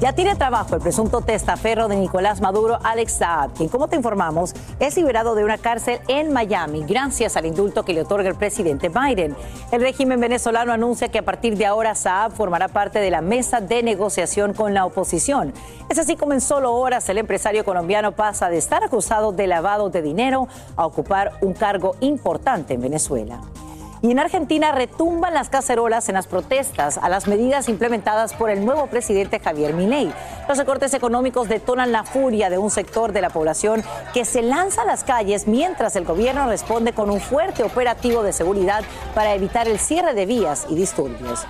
Ya 0.00 0.12
tiene 0.12 0.36
trabajo 0.36 0.76
el 0.76 0.80
presunto 0.80 1.22
testaferro 1.22 1.88
de 1.88 1.96
Nicolás 1.96 2.40
Maduro, 2.40 2.78
Alex 2.84 3.14
Saab, 3.14 3.52
quien, 3.54 3.68
como 3.68 3.88
te 3.88 3.96
informamos, 3.96 4.54
es 4.78 4.96
liberado 4.96 5.34
de 5.34 5.42
una 5.42 5.58
cárcel 5.58 5.98
en 6.06 6.32
Miami 6.32 6.84
gracias 6.84 7.36
al 7.36 7.46
indulto 7.46 7.84
que 7.84 7.94
le 7.94 8.02
otorga 8.02 8.28
el 8.28 8.36
presidente 8.36 8.90
Biden. 8.90 9.34
El 9.72 9.80
régimen 9.80 10.20
venezolano 10.20 10.72
anuncia 10.72 11.08
que 11.08 11.18
a 11.18 11.24
partir 11.24 11.56
de 11.56 11.66
ahora 11.66 11.96
Saab 11.96 12.30
formará 12.30 12.68
parte 12.68 13.00
de 13.00 13.10
la 13.10 13.22
mesa 13.22 13.60
de 13.60 13.82
negociación 13.82 14.54
con 14.54 14.72
la 14.72 14.84
oposición. 14.84 15.52
Es 15.88 15.98
así 15.98 16.14
como 16.14 16.32
en 16.32 16.40
solo 16.40 16.74
horas 16.74 17.08
el 17.08 17.18
empresario 17.18 17.64
colombiano 17.64 18.12
pasa 18.12 18.50
de 18.50 18.58
estar 18.58 18.84
acusado 18.84 19.32
de 19.32 19.48
lavado 19.48 19.90
de 19.90 20.00
dinero 20.00 20.46
a 20.76 20.86
ocupar 20.86 21.32
un 21.40 21.54
cargo 21.54 21.96
importante 21.98 22.74
en 22.74 22.82
Venezuela. 22.82 23.40
Y 24.00 24.12
en 24.12 24.18
Argentina 24.18 24.72
retumban 24.72 25.34
las 25.34 25.48
cacerolas 25.48 26.08
en 26.08 26.14
las 26.14 26.26
protestas 26.26 26.98
a 26.98 27.08
las 27.08 27.26
medidas 27.26 27.68
implementadas 27.68 28.32
por 28.32 28.50
el 28.50 28.64
nuevo 28.64 28.86
presidente 28.86 29.40
Javier 29.40 29.74
Milei. 29.74 30.12
Los 30.48 30.58
recortes 30.58 30.94
económicos 30.94 31.48
detonan 31.48 31.90
la 31.90 32.04
furia 32.04 32.48
de 32.48 32.58
un 32.58 32.70
sector 32.70 33.12
de 33.12 33.20
la 33.20 33.30
población 33.30 33.82
que 34.14 34.24
se 34.24 34.42
lanza 34.42 34.82
a 34.82 34.86
las 34.86 35.02
calles 35.02 35.48
mientras 35.48 35.96
el 35.96 36.04
gobierno 36.04 36.46
responde 36.46 36.92
con 36.92 37.10
un 37.10 37.20
fuerte 37.20 37.64
operativo 37.64 38.22
de 38.22 38.32
seguridad 38.32 38.84
para 39.14 39.34
evitar 39.34 39.66
el 39.66 39.78
cierre 39.78 40.14
de 40.14 40.26
vías 40.26 40.66
y 40.68 40.76
disturbios. 40.76 41.46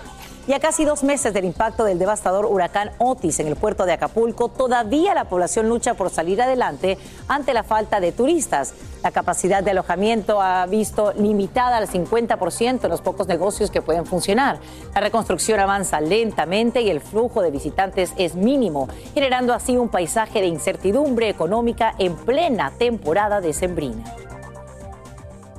Y 0.49 0.55
a 0.55 0.61
casi 0.61 0.87
dos 0.87 1.05
meses 1.05 1.35
del 1.35 1.45
impacto 1.45 1.85
del 1.85 1.99
devastador 1.99 2.47
huracán 2.47 2.91
Otis 2.97 3.39
en 3.39 3.49
el 3.49 3.57
puerto 3.57 3.85
de 3.85 3.93
Acapulco, 3.93 4.49
todavía 4.49 5.13
la 5.13 5.27
población 5.27 5.69
lucha 5.69 5.93
por 5.93 6.09
salir 6.09 6.41
adelante 6.41 6.97
ante 7.29 7.53
la 7.53 7.65
falta 7.65 8.01
de 8.01 8.13
turistas. 8.13 8.73
La 9.03 9.11
capacidad 9.11 9.63
de 9.63 9.73
alojamiento 9.73 10.41
ha 10.41 10.65
visto 10.65 11.13
limitada 11.13 11.77
al 11.77 11.87
50% 11.87 12.83
en 12.83 12.91
los 12.91 13.03
pocos 13.03 13.29
negocios 13.29 13.71
que 13.71 13.83
pueden 13.83 14.07
funcionar. 14.07 14.59
La 14.95 15.03
reconstrucción 15.03 15.61
avanza 15.61 16.01
lentamente 16.01 16.81
y 16.81 16.89
el 16.89 17.03
flujo 17.03 17.43
de 17.43 17.51
visitantes 17.51 18.15
es 18.17 18.35
mínimo, 18.35 18.89
generando 19.13 19.53
así 19.53 19.77
un 19.77 19.91
paisaje 19.91 20.41
de 20.41 20.47
incertidumbre 20.47 21.29
económica 21.29 21.95
en 21.99 22.17
plena 22.17 22.73
temporada 22.79 23.43
decembrina. 23.43 24.03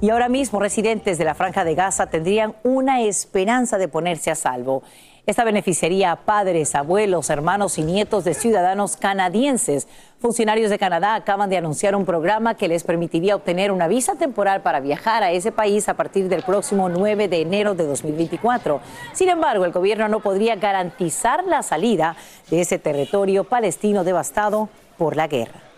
Y 0.01 0.11
ahora 0.11 0.29
mismo 0.29 0.61
residentes 0.61 1.17
de 1.17 1.25
la 1.25 1.35
franja 1.35 1.65
de 1.65 1.75
Gaza 1.75 2.07
tendrían 2.07 2.55
una 2.63 3.01
esperanza 3.01 3.77
de 3.77 3.89
ponerse 3.89 4.31
a 4.31 4.35
salvo. 4.35 4.81
Esta 5.25 5.43
beneficiaría 5.43 6.13
a 6.13 6.15
padres, 6.15 6.73
abuelos, 6.73 7.29
hermanos 7.29 7.77
y 7.77 7.83
nietos 7.83 8.23
de 8.23 8.33
ciudadanos 8.33 8.95
canadienses. 8.95 9.89
Funcionarios 10.19 10.69
de 10.69 10.79
Canadá 10.79 11.15
acaban 11.15 11.49
de 11.49 11.57
anunciar 11.57 11.97
un 11.97 12.05
programa 12.05 12.55
que 12.55 12.69
les 12.69 12.85
permitiría 12.85 13.35
obtener 13.35 13.73
una 13.73 13.89
visa 13.89 14.15
temporal 14.15 14.61
para 14.61 14.79
viajar 14.79 15.21
a 15.21 15.31
ese 15.31 15.51
país 15.51 15.89
a 15.89 15.95
partir 15.95 16.29
del 16.29 16.43
próximo 16.43 16.87
9 16.87 17.27
de 17.27 17.41
enero 17.41 17.75
de 17.75 17.85
2024. 17.85 18.79
Sin 19.11 19.27
embargo, 19.27 19.65
el 19.65 19.73
gobierno 19.73 20.07
no 20.07 20.21
podría 20.21 20.55
garantizar 20.55 21.43
la 21.43 21.61
salida 21.61 22.15
de 22.49 22.61
ese 22.61 22.79
territorio 22.79 23.43
palestino 23.43 24.05
devastado 24.05 24.69
por 24.97 25.17
la 25.17 25.27
guerra. 25.27 25.68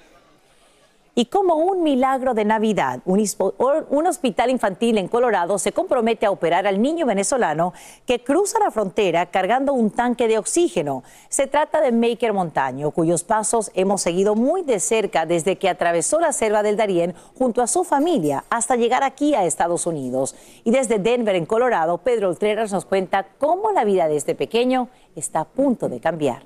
Y 1.14 1.26
como 1.26 1.56
un 1.56 1.84
milagro 1.84 2.34
de 2.34 2.46
Navidad, 2.46 3.02
un, 3.04 4.08
hospital 4.08 4.50
infantil 4.50 4.98
en 4.98 5.10
Colorado 5.10 5.60
se 5.60 5.74
compromete 5.74 6.26
a 6.26 6.32
operar 6.32 6.66
al 6.68 6.82
niño 6.82 7.06
venezolano 7.06 7.74
que 8.06 8.24
cruza 8.24 8.60
la 8.60 8.72
frontera 8.72 9.26
cargando 9.26 9.74
un 9.74 9.92
tanque 9.92 10.30
de 10.30 10.38
oxígeno. 10.38 11.04
Se 11.28 11.48
trata 11.48 11.82
de 11.82 11.92
Maker 11.92 12.32
Montaño, 12.32 12.92
cuyos 12.92 13.26
pasos 13.26 13.72
hemos 13.74 14.02
seguido 14.02 14.36
muy 14.36 14.64
de 14.64 14.80
cerca 14.80 15.26
desde 15.26 15.58
que 15.58 15.68
atravesó 15.68 16.18
la 16.22 16.32
selva 16.32 16.64
del 16.64 16.78
Darién 16.78 17.14
junto 17.38 17.62
a 17.62 17.68
su 17.68 17.84
familia 17.84 18.46
hasta 18.50 18.78
llegar 18.78 19.04
aquí 19.04 19.36
a 19.36 19.44
Estados 19.44 19.86
Unidos. 19.86 20.36
Y 20.64 20.72
desde 20.72 20.98
Denver, 20.98 21.36
en 21.36 21.46
Colorado, 21.46 21.98
Pedro 21.98 22.30
Ultreras 22.30 22.72
nos 22.72 22.86
cuenta 22.86 23.28
cómo 23.38 23.74
la 23.74 23.84
vida 23.84 24.08
de 24.08 24.16
este 24.16 24.34
pequeño 24.34 24.88
está 25.18 25.42
a 25.42 25.46
punto 25.46 25.90
de 25.90 26.00
cambiar. 26.00 26.44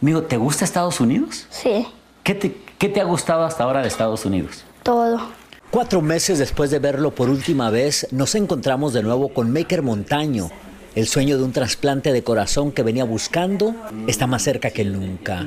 Amigo, 0.00 0.22
¿te 0.22 0.36
gusta 0.36 0.64
Estados 0.64 1.00
Unidos? 1.00 1.48
Sí. 1.50 1.88
¿Qué 2.28 2.90
te, 2.90 3.00
ha 3.00 3.04
gustado 3.04 3.44
hasta 3.44 3.64
ahora 3.64 3.80
de 3.80 3.88
Estados 3.88 4.26
Unidos? 4.26 4.62
Todo. 4.82 5.18
Cuatro 5.70 6.02
meses 6.02 6.38
después 6.38 6.70
de 6.70 6.78
verlo 6.78 7.14
por 7.14 7.30
última 7.30 7.70
vez, 7.70 8.06
nos 8.10 8.34
encontramos 8.34 8.92
de 8.92 9.02
nuevo 9.02 9.30
con 9.30 9.50
Maker 9.50 9.80
Montaño. 9.80 10.50
El 10.94 11.08
sueño 11.08 11.38
de 11.38 11.44
un 11.44 11.52
trasplante 11.52 12.12
de 12.12 12.22
corazón 12.22 12.70
que 12.70 12.82
venía 12.82 13.04
buscando 13.04 13.74
está 14.06 14.26
más 14.26 14.42
cerca 14.42 14.70
que 14.70 14.84
nunca. 14.84 15.46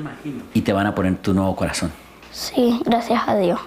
Y 0.54 0.62
te 0.62 0.72
van 0.72 0.88
a 0.88 0.94
poner 0.96 1.18
tu 1.18 1.32
nuevo 1.34 1.54
corazón. 1.54 1.92
Sí, 2.32 2.80
gracias 2.84 3.22
a 3.28 3.36
Dios. 3.36 3.60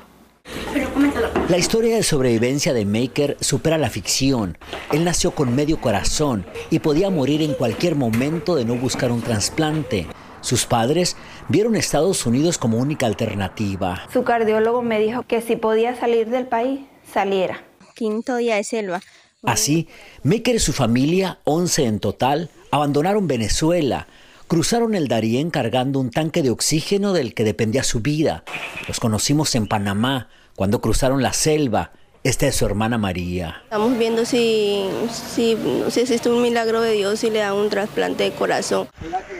La 1.47 1.57
historia 1.57 1.95
de 1.95 2.03
sobrevivencia 2.03 2.73
de 2.73 2.83
Maker 2.83 3.37
supera 3.39 3.77
la 3.77 3.89
ficción. 3.89 4.57
Él 4.91 5.05
nació 5.05 5.31
con 5.31 5.55
medio 5.55 5.79
corazón 5.79 6.45
y 6.69 6.79
podía 6.79 7.09
morir 7.09 7.41
en 7.41 7.53
cualquier 7.53 7.95
momento 7.95 8.57
de 8.57 8.65
no 8.65 8.75
buscar 8.75 9.13
un 9.13 9.21
trasplante. 9.21 10.05
Sus 10.45 10.67
padres 10.67 11.17
vieron 11.49 11.75
Estados 11.75 12.27
Unidos 12.27 12.59
como 12.59 12.77
única 12.77 13.07
alternativa. 13.07 14.03
Su 14.13 14.23
cardiólogo 14.23 14.83
me 14.83 14.99
dijo 14.99 15.23
que 15.23 15.41
si 15.41 15.55
podía 15.55 15.95
salir 15.99 16.29
del 16.29 16.45
país, 16.45 16.81
saliera. 17.11 17.63
Quinto 17.95 18.35
día 18.35 18.57
de 18.57 18.63
selva. 18.63 19.01
Así, 19.41 19.87
Maker 20.21 20.57
y 20.57 20.59
su 20.59 20.71
familia, 20.71 21.39
11 21.45 21.85
en 21.85 21.99
total, 21.99 22.51
abandonaron 22.69 23.27
Venezuela. 23.27 24.05
Cruzaron 24.47 24.93
el 24.93 25.07
Darién 25.07 25.49
cargando 25.49 25.99
un 25.99 26.11
tanque 26.11 26.43
de 26.43 26.51
oxígeno 26.51 27.11
del 27.11 27.33
que 27.33 27.43
dependía 27.43 27.81
su 27.81 28.01
vida. 28.01 28.43
Los 28.87 28.99
conocimos 28.99 29.55
en 29.55 29.65
Panamá, 29.65 30.29
cuando 30.55 30.79
cruzaron 30.79 31.23
la 31.23 31.33
selva 31.33 31.91
esta 32.25 32.47
es 32.47 32.55
su 32.55 32.65
hermana 32.65 32.97
María. 32.97 33.61
Estamos 33.65 33.97
viendo 33.99 34.25
si, 34.25 34.89
si, 35.11 35.55
si 35.89 35.99
existe 35.99 36.27
un 36.27 36.41
milagro 36.41 36.81
de 36.81 36.93
Dios 36.93 37.23
y 37.23 37.29
le 37.29 37.39
da 37.39 37.53
un 37.53 37.69
trasplante 37.69 38.23
de 38.23 38.31
corazón. 38.31 38.87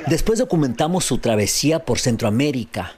Después 0.06 0.38
documentamos 0.38 1.04
su 1.04 1.18
travesía 1.18 1.84
por 1.84 1.98
Centroamérica. 1.98 2.94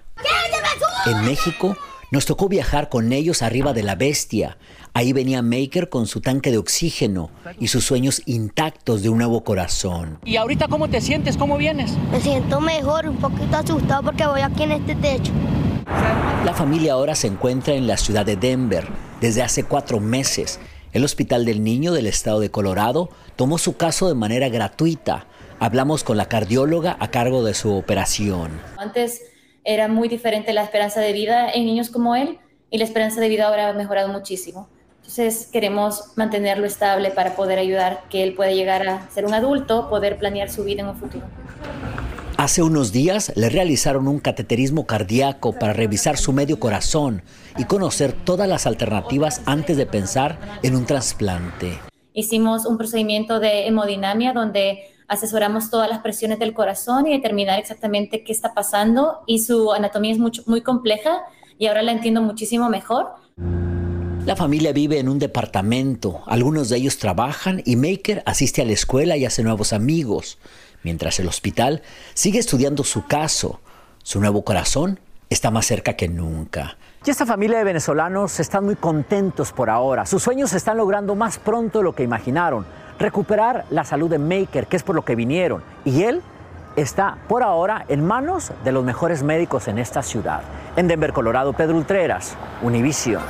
En 1.05 1.23
México 1.23 1.77
Nos 2.09 2.25
tocó 2.25 2.47
viajar 2.47 2.87
con 2.87 3.11
ellos 3.11 3.41
arriba 3.41 3.73
de 3.73 3.83
la 3.83 3.95
bestia. 3.95 4.57
Ahí 4.93 5.11
venía 5.11 5.41
Maker 5.41 5.89
con 5.89 6.07
su 6.07 6.21
tanque 6.21 6.51
de 6.51 6.57
oxígeno 6.57 7.29
y 7.59 7.67
sus 7.67 7.83
sueños 7.83 8.21
intactos 8.25 9.03
de 9.03 9.09
un 9.09 9.17
nuevo 9.17 9.43
corazón. 9.43 10.17
¿Y 10.23 10.37
ahorita 10.37 10.69
cómo 10.69 10.89
te 10.89 11.01
sientes? 11.01 11.35
¿Cómo 11.35 11.57
vienes? 11.57 11.91
Me 12.11 12.21
siento 12.21 12.61
mejor, 12.61 13.09
un 13.09 13.17
poquito 13.17 13.57
asustado 13.57 14.03
porque 14.03 14.25
voy 14.25 14.39
aquí 14.39 14.63
en 14.63 14.71
este 14.71 14.95
techo. 14.95 15.33
La 16.45 16.53
familia 16.53 16.93
ahora 16.93 17.13
se 17.13 17.27
encuentra 17.27 17.73
en 17.73 17.87
la 17.87 17.97
ciudad 17.97 18.25
de 18.25 18.37
Denver 18.37 18.87
desde 19.21 19.41
hace 19.41 19.63
cuatro 19.63 19.99
meses. 19.99 20.59
El 20.93 21.03
Hospital 21.03 21.45
del 21.45 21.63
Niño 21.63 21.93
del 21.93 22.07
Estado 22.07 22.39
de 22.39 22.51
Colorado 22.51 23.09
tomó 23.35 23.57
su 23.57 23.77
caso 23.77 24.07
de 24.07 24.15
manera 24.15 24.49
gratuita. 24.49 25.27
Hablamos 25.59 26.03
con 26.03 26.17
la 26.17 26.27
cardióloga 26.27 26.97
a 26.99 27.09
cargo 27.09 27.43
de 27.43 27.53
su 27.53 27.75
operación. 27.75 28.51
Antes 28.77 29.21
era 29.63 29.87
muy 29.87 30.07
diferente 30.07 30.53
la 30.53 30.63
esperanza 30.63 31.01
de 31.01 31.13
vida 31.13 31.49
en 31.51 31.65
niños 31.65 31.89
como 31.89 32.15
él 32.15 32.39
y 32.69 32.77
la 32.77 32.83
esperanza 32.83 33.19
de 33.19 33.29
vida 33.29 33.47
ahora 33.47 33.69
ha 33.69 33.73
mejorado 33.73 34.09
muchísimo. 34.09 34.69
Entonces 34.97 35.47
queremos 35.51 36.11
mantenerlo 36.15 36.65
estable 36.65 37.11
para 37.11 37.35
poder 37.35 37.59
ayudar 37.59 38.03
que 38.09 38.23
él 38.23 38.33
pueda 38.33 38.51
llegar 38.51 38.87
a 38.87 39.09
ser 39.09 39.25
un 39.25 39.33
adulto, 39.33 39.89
poder 39.89 40.17
planear 40.17 40.49
su 40.49 40.63
vida 40.63 40.81
en 40.81 40.89
un 40.89 40.97
futuro. 40.97 41.25
Hace 42.37 42.61
unos 42.61 42.91
días 42.91 43.31
le 43.35 43.49
realizaron 43.49 44.07
un 44.07 44.19
cateterismo 44.19 44.85
cardíaco 44.85 45.53
para 45.53 45.73
revisar 45.73 46.17
su 46.17 46.33
medio 46.33 46.59
corazón 46.59 47.23
y 47.57 47.65
conocer 47.65 48.13
todas 48.13 48.47
las 48.47 48.67
alternativas 48.67 49.41
antes 49.47 49.75
de 49.75 49.87
pensar 49.87 50.37
en 50.61 50.75
un 50.75 50.85
trasplante. 50.85 51.79
Hicimos 52.13 52.67
un 52.67 52.77
procedimiento 52.77 53.39
de 53.39 53.65
hemodinamia 53.65 54.33
donde 54.33 54.83
asesoramos 55.07 55.71
todas 55.71 55.89
las 55.89 56.01
presiones 56.01 56.37
del 56.37 56.53
corazón 56.53 57.07
y 57.07 57.11
determinar 57.11 57.57
exactamente 57.57 58.23
qué 58.23 58.33
está 58.33 58.53
pasando 58.53 59.23
y 59.25 59.39
su 59.39 59.73
anatomía 59.73 60.11
es 60.11 60.19
mucho, 60.19 60.43
muy 60.45 60.61
compleja 60.61 61.23
y 61.57 61.65
ahora 61.65 61.81
la 61.81 61.91
entiendo 61.91 62.21
muchísimo 62.21 62.69
mejor. 62.69 63.15
La 64.27 64.35
familia 64.35 64.73
vive 64.73 64.99
en 64.99 65.07
un 65.07 65.19
departamento, 65.19 66.21
algunos 66.27 66.69
de 66.69 66.77
ellos 66.77 66.97
trabajan 66.97 67.63
y 67.65 67.77
Maker 67.77 68.23
asiste 68.25 68.61
a 68.61 68.65
la 68.65 68.73
escuela 68.73 69.15
y 69.15 69.23
hace 69.23 69.41
nuevos 69.41 69.71
amigos, 69.71 70.37
mientras 70.87 71.19
el 71.19 71.27
hospital 71.27 71.81
sigue 72.13 72.39
estudiando 72.39 72.85
su 72.85 73.05
caso. 73.05 73.59
Su 74.03 74.21
nuevo 74.21 74.45
corazón 74.45 75.01
está 75.29 75.51
más 75.51 75.65
cerca 75.65 75.97
que 75.97 76.07
nunca. 76.07 76.77
Y 77.05 77.09
esta 77.09 77.25
familia 77.25 77.57
de 77.57 77.65
venezolanos 77.65 78.39
están 78.39 78.63
muy 78.63 78.77
contentos 78.77 79.51
por 79.51 79.69
ahora. 79.69 80.05
Sus 80.05 80.23
sueños 80.23 80.51
se 80.51 80.57
están 80.57 80.77
logrando 80.77 81.13
más 81.13 81.39
pronto 81.39 81.79
de 81.79 81.83
lo 81.83 81.93
que 81.93 82.03
imaginaron 82.03 82.65
recuperar 82.97 83.65
la 83.69 83.83
salud 83.83 84.09
de 84.09 84.17
Maker, 84.17 84.67
que 84.67 84.77
es 84.77 84.83
por 84.83 84.95
lo 84.95 85.03
que 85.03 85.15
vinieron. 85.15 85.61
Y 85.83 86.03
él 86.03 86.21
está 86.77 87.17
por 87.27 87.43
ahora 87.43 87.83
en 87.89 88.05
manos 88.05 88.53
de 88.63 88.71
los 88.71 88.85
mejores 88.85 89.23
médicos 89.23 89.67
en 89.67 89.79
esta 89.79 90.01
ciudad. 90.01 90.41
En 90.77 90.87
Denver, 90.87 91.11
Colorado, 91.11 91.51
Pedro 91.51 91.75
Ultreras, 91.75 92.37
Univision. 92.61 93.21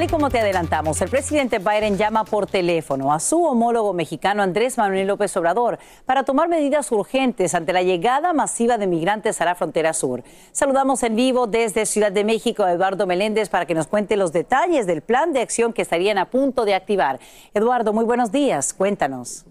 Tal 0.00 0.08
y 0.08 0.12
como 0.12 0.30
te 0.30 0.40
adelantamos, 0.40 0.98
el 1.02 1.10
presidente 1.10 1.58
Biden 1.58 1.98
llama 1.98 2.24
por 2.24 2.46
teléfono 2.46 3.12
a 3.12 3.20
su 3.20 3.44
homólogo 3.44 3.92
mexicano 3.92 4.42
Andrés 4.42 4.78
Manuel 4.78 5.06
López 5.06 5.36
Obrador 5.36 5.78
para 6.06 6.22
tomar 6.22 6.48
medidas 6.48 6.90
urgentes 6.90 7.54
ante 7.54 7.74
la 7.74 7.82
llegada 7.82 8.32
masiva 8.32 8.78
de 8.78 8.86
migrantes 8.86 9.42
a 9.42 9.44
la 9.44 9.54
frontera 9.54 9.92
sur. 9.92 10.24
Saludamos 10.52 11.02
en 11.02 11.16
vivo 11.16 11.46
desde 11.46 11.84
Ciudad 11.84 12.12
de 12.12 12.24
México 12.24 12.62
a 12.62 12.72
Eduardo 12.72 13.06
Meléndez 13.06 13.50
para 13.50 13.66
que 13.66 13.74
nos 13.74 13.88
cuente 13.88 14.16
los 14.16 14.32
detalles 14.32 14.86
del 14.86 15.02
plan 15.02 15.34
de 15.34 15.42
acción 15.42 15.74
que 15.74 15.82
estarían 15.82 16.16
a 16.16 16.30
punto 16.30 16.64
de 16.64 16.74
activar. 16.74 17.20
Eduardo, 17.52 17.92
muy 17.92 18.06
buenos 18.06 18.32
días, 18.32 18.72
cuéntanos. 18.72 19.44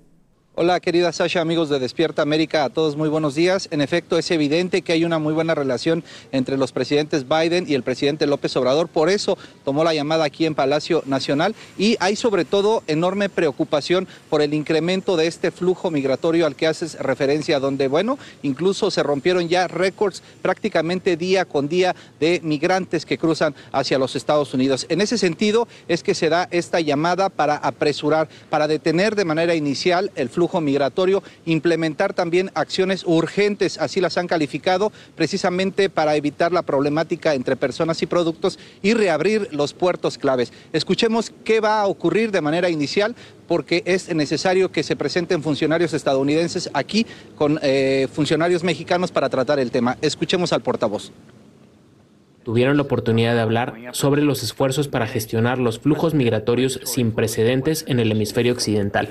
Hola 0.62 0.82
querida 0.82 1.14
Sasha, 1.14 1.40
amigos 1.40 1.70
de 1.70 1.80
Despierta 1.80 2.22
América, 2.22 2.66
a 2.66 2.70
todos 2.70 2.98
muy 2.98 3.08
buenos 3.08 3.34
días. 3.34 3.70
En 3.72 3.80
efecto, 3.80 4.18
es 4.18 4.30
evidente 4.30 4.82
que 4.82 4.92
hay 4.92 5.06
una 5.06 5.18
muy 5.18 5.34
buena 5.34 5.56
relación 5.56 6.04
entre 6.34 6.58
los 6.58 6.74
presidentes 6.74 7.26
Biden 7.30 7.64
y 7.66 7.76
el 7.76 7.84
presidente 7.84 8.28
López 8.28 8.58
Obrador, 8.58 8.90
por 8.90 9.08
eso 9.08 9.38
tomó 9.64 9.86
la 9.86 9.94
llamada 9.94 10.26
aquí 10.26 10.46
en 10.46 10.56
Palacio 10.56 11.02
Nacional 11.06 11.56
y 11.78 11.96
hay 12.02 12.18
sobre 12.18 12.44
todo 12.44 12.84
enorme 12.88 13.30
preocupación 13.30 14.06
por 14.30 14.42
el 14.42 14.54
incremento 14.54 15.16
de 15.16 15.28
este 15.28 15.52
flujo 15.52 15.92
migratorio 15.92 16.46
al 16.46 16.58
que 16.58 16.68
haces 16.68 17.00
referencia, 17.00 17.62
donde, 17.62 17.88
bueno, 17.88 18.20
incluso 18.44 18.92
se 18.92 19.02
rompieron 19.02 19.48
ya 19.48 19.70
récords 19.70 20.22
prácticamente 20.42 21.16
día 21.16 21.46
con 21.46 21.70
día 21.70 21.96
de 22.20 22.42
migrantes 22.44 23.06
que 23.06 23.18
cruzan 23.18 23.56
hacia 23.72 23.98
los 23.98 24.18
Estados 24.18 24.54
Unidos. 24.54 24.88
En 24.90 25.00
ese 25.00 25.18
sentido 25.18 25.70
es 25.88 26.04
que 26.04 26.16
se 26.16 26.28
da 26.28 26.50
esta 26.52 26.82
llamada 26.82 27.30
para 27.30 27.56
apresurar, 27.56 28.28
para 28.50 28.68
detener 28.68 29.16
de 29.16 29.24
manera 29.24 29.56
inicial 29.56 30.12
el 30.16 30.28
flujo 30.28 30.49
migratorio, 30.60 31.22
implementar 31.46 32.14
también 32.14 32.52
acciones 32.56 33.04
urgentes, 33.06 33.78
así 33.78 34.02
las 34.02 34.18
han 34.18 34.28
calificado, 34.28 34.92
precisamente 35.16 35.90
para 35.90 36.16
evitar 36.16 36.52
la 36.52 36.64
problemática 36.64 37.36
entre 37.36 37.56
personas 37.56 38.02
y 38.02 38.08
productos 38.08 38.58
y 38.82 38.94
reabrir 38.94 39.50
los 39.52 39.74
puertos 39.74 40.18
claves. 40.18 40.52
Escuchemos 40.74 41.32
qué 41.44 41.60
va 41.60 41.82
a 41.82 41.88
ocurrir 41.88 42.32
de 42.32 42.42
manera 42.42 42.70
inicial 42.70 43.16
porque 43.48 43.84
es 43.86 44.14
necesario 44.14 44.72
que 44.72 44.84
se 44.84 44.96
presenten 44.96 45.44
funcionarios 45.44 45.94
estadounidenses 45.94 46.70
aquí 46.74 47.06
con 47.36 47.60
eh, 47.62 48.08
funcionarios 48.12 48.64
mexicanos 48.64 49.12
para 49.12 49.30
tratar 49.30 49.60
el 49.60 49.72
tema. 49.72 49.98
Escuchemos 50.02 50.54
al 50.54 50.62
portavoz 50.62 51.12
tuvieron 52.50 52.78
la 52.78 52.82
oportunidad 52.82 53.36
de 53.36 53.42
hablar 53.42 53.76
sobre 53.92 54.24
los 54.24 54.42
esfuerzos 54.42 54.88
para 54.88 55.06
gestionar 55.06 55.60
los 55.60 55.78
flujos 55.78 56.16
migratorios 56.16 56.80
sin 56.84 57.12
precedentes 57.12 57.86
en 57.88 58.00
el 58.00 58.12
hemisferio 58.12 58.54
occidental. 58.54 59.08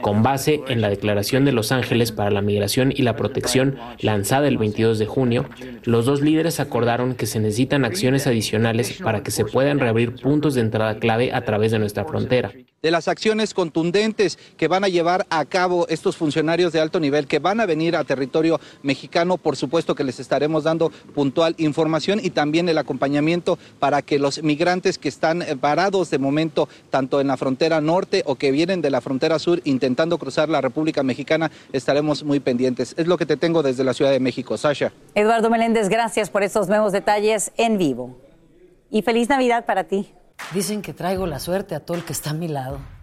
Con 0.00 0.22
base 0.22 0.60
en 0.68 0.80
la 0.80 0.88
Declaración 0.88 1.44
de 1.44 1.52
Los 1.52 1.72
Ángeles 1.72 2.12
para 2.12 2.30
la 2.30 2.42
Migración 2.42 2.92
y 2.94 3.02
la 3.02 3.16
Protección 3.16 3.78
lanzada 4.00 4.48
el 4.48 4.58
22 4.58 4.98
de 4.98 5.06
junio, 5.06 5.48
los 5.84 6.06
dos 6.06 6.20
líderes 6.20 6.60
acordaron 6.60 7.14
que 7.14 7.26
se 7.26 7.40
necesitan 7.40 7.84
acciones 7.84 8.26
adicionales 8.26 8.92
para 9.02 9.22
que 9.22 9.30
se 9.30 9.44
puedan 9.44 9.78
reabrir 9.78 10.14
puntos 10.14 10.54
de 10.54 10.62
entrada 10.62 10.98
clave 10.98 11.32
a 11.32 11.44
través 11.44 11.72
de 11.72 11.78
nuestra 11.78 12.04
frontera 12.04 12.52
de 12.82 12.90
las 12.92 13.08
acciones 13.08 13.54
contundentes 13.54 14.38
que 14.56 14.68
van 14.68 14.84
a 14.84 14.88
llevar 14.88 15.26
a 15.30 15.44
cabo 15.44 15.86
estos 15.88 16.16
funcionarios 16.16 16.72
de 16.72 16.80
alto 16.80 17.00
nivel 17.00 17.26
que 17.26 17.40
van 17.40 17.60
a 17.60 17.66
venir 17.66 17.96
a 17.96 18.04
territorio 18.04 18.60
mexicano. 18.82 19.36
Por 19.36 19.56
supuesto 19.56 19.94
que 19.94 20.04
les 20.04 20.20
estaremos 20.20 20.64
dando 20.64 20.90
puntual 21.14 21.56
información 21.58 22.20
y 22.22 22.30
también 22.30 22.68
el 22.68 22.78
acompañamiento 22.78 23.58
para 23.80 24.02
que 24.02 24.18
los 24.18 24.42
migrantes 24.42 24.98
que 24.98 25.08
están 25.08 25.44
varados 25.60 26.10
de 26.10 26.18
momento 26.18 26.68
tanto 26.90 27.20
en 27.20 27.26
la 27.26 27.36
frontera 27.36 27.80
norte 27.80 28.22
o 28.26 28.36
que 28.36 28.52
vienen 28.52 28.80
de 28.80 28.90
la 28.90 29.00
frontera 29.00 29.38
sur 29.40 29.60
intentando 29.68 30.18
cruzar 30.18 30.48
la 30.48 30.60
República 30.60 31.02
Mexicana 31.02 31.50
estaremos 31.72 32.24
muy 32.24 32.40
pendientes. 32.40 32.94
Es 32.96 33.06
lo 33.06 33.16
que 33.16 33.26
te 33.26 33.36
tengo 33.36 33.62
desde 33.62 33.84
la 33.84 33.94
Ciudad 33.94 34.10
de 34.10 34.20
México. 34.20 34.56
Sasha. 34.56 34.92
Eduardo 35.14 35.50
Meléndez, 35.50 35.88
gracias 35.88 36.30
por 36.30 36.42
estos 36.42 36.68
nuevos 36.68 36.92
detalles 36.92 37.52
en 37.56 37.78
vivo. 37.78 38.18
Y 38.90 39.02
feliz 39.02 39.28
Navidad 39.28 39.66
para 39.66 39.84
ti. 39.84 40.12
Dicen 40.52 40.82
que 40.82 40.92
traigo 40.92 41.26
la 41.26 41.40
suerte 41.40 41.74
a 41.74 41.80
todo 41.80 41.96
el 41.96 42.04
que 42.04 42.12
está 42.12 42.30
a 42.30 42.34
mi 42.34 42.48
lado. 42.48 42.78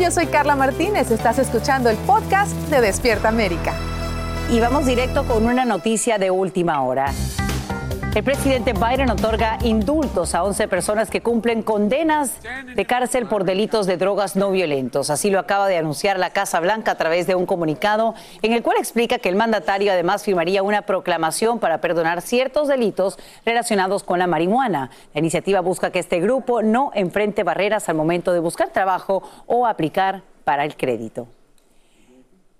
Yo 0.00 0.12
soy 0.12 0.26
Carla 0.26 0.54
Martínez. 0.54 1.10
Estás 1.10 1.40
escuchando 1.40 1.90
el 1.90 1.96
podcast 1.96 2.52
de 2.70 2.80
Despierta 2.80 3.28
América. 3.28 3.74
Y 4.48 4.60
vamos 4.60 4.86
directo 4.86 5.26
con 5.26 5.44
una 5.44 5.64
noticia 5.64 6.18
de 6.18 6.30
última 6.30 6.82
hora. 6.82 7.12
El 8.14 8.24
presidente 8.24 8.72
Biden 8.72 9.10
otorga 9.10 9.58
indultos 9.62 10.34
a 10.34 10.42
11 10.42 10.66
personas 10.66 11.08
que 11.08 11.20
cumplen 11.20 11.62
condenas 11.62 12.38
de 12.74 12.84
cárcel 12.84 13.26
por 13.26 13.44
delitos 13.44 13.86
de 13.86 13.96
drogas 13.96 14.34
no 14.34 14.50
violentos. 14.50 15.10
Así 15.10 15.30
lo 15.30 15.38
acaba 15.38 15.68
de 15.68 15.76
anunciar 15.76 16.18
la 16.18 16.30
Casa 16.30 16.58
Blanca 16.58 16.92
a 16.92 16.94
través 16.96 17.26
de 17.28 17.36
un 17.36 17.46
comunicado 17.46 18.14
en 18.42 18.54
el 18.54 18.62
cual 18.62 18.78
explica 18.78 19.18
que 19.18 19.28
el 19.28 19.36
mandatario 19.36 19.92
además 19.92 20.24
firmaría 20.24 20.64
una 20.64 20.82
proclamación 20.82 21.60
para 21.60 21.80
perdonar 21.80 22.20
ciertos 22.22 22.66
delitos 22.66 23.18
relacionados 23.44 24.02
con 24.02 24.18
la 24.18 24.26
marihuana. 24.26 24.90
La 25.14 25.20
iniciativa 25.20 25.60
busca 25.60 25.92
que 25.92 26.00
este 26.00 26.18
grupo 26.18 26.62
no 26.62 26.90
enfrente 26.94 27.44
barreras 27.44 27.88
al 27.88 27.94
momento 27.94 28.32
de 28.32 28.40
buscar 28.40 28.70
trabajo 28.70 29.22
o 29.46 29.66
aplicar 29.66 30.22
para 30.44 30.64
el 30.64 30.76
crédito. 30.76 31.28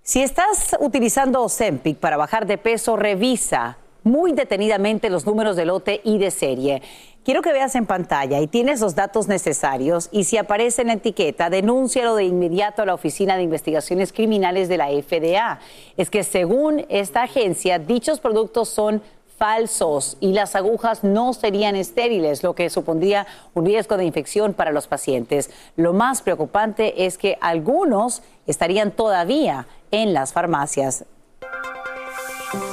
Si 0.03 0.21
estás 0.21 0.77
utilizando 0.79 1.43
Ozempic 1.43 1.97
para 1.97 2.17
bajar 2.17 2.45
de 2.45 2.57
peso, 2.57 2.95
revisa 2.95 3.77
muy 4.03 4.33
detenidamente 4.33 5.09
los 5.09 5.25
números 5.25 5.55
de 5.55 5.65
lote 5.65 6.01
y 6.03 6.17
de 6.17 6.31
serie. 6.31 6.81
Quiero 7.23 7.41
que 7.41 7.51
veas 7.51 7.75
en 7.75 7.85
pantalla 7.85 8.39
y 8.39 8.47
tienes 8.47 8.79
los 8.79 8.95
datos 8.95 9.27
necesarios 9.27 10.09
y 10.11 10.23
si 10.23 10.37
aparece 10.37 10.81
en 10.81 10.87
la 10.87 10.93
etiqueta, 10.93 11.49
denúncialo 11.49 12.15
de 12.15 12.23
inmediato 12.23 12.81
a 12.81 12.85
la 12.85 12.93
Oficina 12.93 13.35
de 13.35 13.43
Investigaciones 13.43 14.13
Criminales 14.13 14.69
de 14.69 14.77
la 14.77 14.87
FDA. 14.87 15.59
Es 15.97 16.09
que 16.09 16.23
según 16.23 16.85
esta 16.89 17.23
agencia, 17.23 17.77
dichos 17.77 18.19
productos 18.19 18.69
son 18.69 19.01
falsos 19.37 20.17
y 20.19 20.33
las 20.33 20.55
agujas 20.55 21.03
no 21.03 21.33
serían 21.33 21.75
estériles, 21.75 22.43
lo 22.43 22.55
que 22.55 22.69
supondría 22.69 23.27
un 23.53 23.65
riesgo 23.65 23.95
de 23.97 24.05
infección 24.05 24.53
para 24.53 24.71
los 24.71 24.87
pacientes. 24.87 25.49
Lo 25.75 25.93
más 25.93 26.21
preocupante 26.21 27.05
es 27.05 27.17
que 27.17 27.37
algunos 27.41 28.21
estarían 28.47 28.91
todavía 28.91 29.67
en 29.91 30.13
las 30.13 30.33
farmacias. 30.33 31.05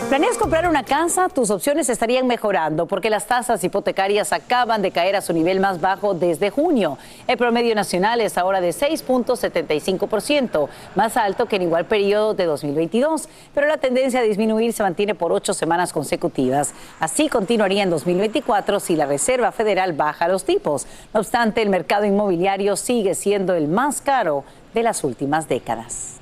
¿Planeas 0.08 0.38
comprar 0.38 0.66
una 0.66 0.84
casa? 0.84 1.28
Tus 1.28 1.50
opciones 1.50 1.90
estarían 1.90 2.26
mejorando 2.26 2.86
porque 2.86 3.10
las 3.10 3.26
tasas 3.26 3.62
hipotecarias 3.62 4.32
acaban 4.32 4.80
de 4.80 4.90
caer 4.90 5.16
a 5.16 5.20
su 5.20 5.34
nivel 5.34 5.60
más 5.60 5.82
bajo 5.82 6.14
desde 6.14 6.48
junio. 6.48 6.96
El 7.26 7.36
promedio 7.36 7.74
nacional 7.74 8.22
es 8.22 8.38
ahora 8.38 8.62
de 8.62 8.70
6.75%, 8.70 10.68
más 10.94 11.18
alto 11.18 11.44
que 11.44 11.56
en 11.56 11.62
igual 11.62 11.84
periodo 11.84 12.32
de 12.32 12.46
2022, 12.46 13.28
pero 13.52 13.66
la 13.66 13.76
tendencia 13.76 14.20
a 14.20 14.22
disminuir 14.22 14.72
se 14.72 14.82
mantiene 14.82 15.14
por 15.14 15.30
ocho 15.30 15.52
semanas 15.52 15.92
consecutivas. 15.92 16.72
Así 16.98 17.28
continuaría 17.28 17.82
en 17.82 17.90
2024 17.90 18.80
si 18.80 18.96
la 18.96 19.04
Reserva 19.04 19.52
Federal 19.52 19.92
baja 19.92 20.26
los 20.26 20.44
tipos. 20.44 20.86
No 21.12 21.20
obstante, 21.20 21.60
el 21.60 21.68
mercado 21.68 22.06
inmobiliario 22.06 22.76
sigue 22.76 23.14
siendo 23.14 23.54
el 23.54 23.68
más 23.68 24.00
caro 24.00 24.44
de 24.72 24.82
las 24.82 25.04
últimas 25.04 25.48
décadas. 25.48 26.16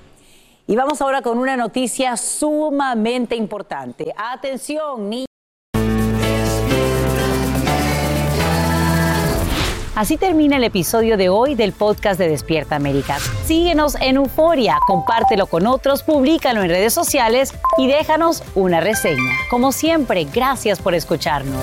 Y 0.67 0.77
vamos 0.77 1.03
ahora 1.03 1.21
con 1.21 1.39
una 1.39 1.57
noticia 1.57 2.17
sumamente 2.17 3.37
importante. 3.37 4.15
Atención, 4.17 5.11
niños. 5.11 5.27
Así 9.95 10.17
termina 10.17 10.57
el 10.57 10.65
episodio 10.65 11.17
de 11.17 11.29
hoy 11.29 11.55
del 11.55 11.73
podcast 11.73 12.19
de 12.19 12.29
Despierta 12.29 12.75
América. 12.75 13.19
Síguenos 13.45 13.95
en 14.01 14.17
Euforia, 14.17 14.79
compártelo 14.89 15.47
con 15.47 15.67
otros, 15.69 16.03
públicalo 16.03 16.63
en 16.63 16.71
redes 16.71 16.93
sociales 16.93 17.55
y 17.79 17.87
déjanos 17.87 18.43
una 18.57 18.81
reseña. 18.81 19.33
Como 19.51 19.71
siempre, 19.71 20.25
gracias 20.25 20.81
por 20.81 20.95
escucharnos. 20.95 21.63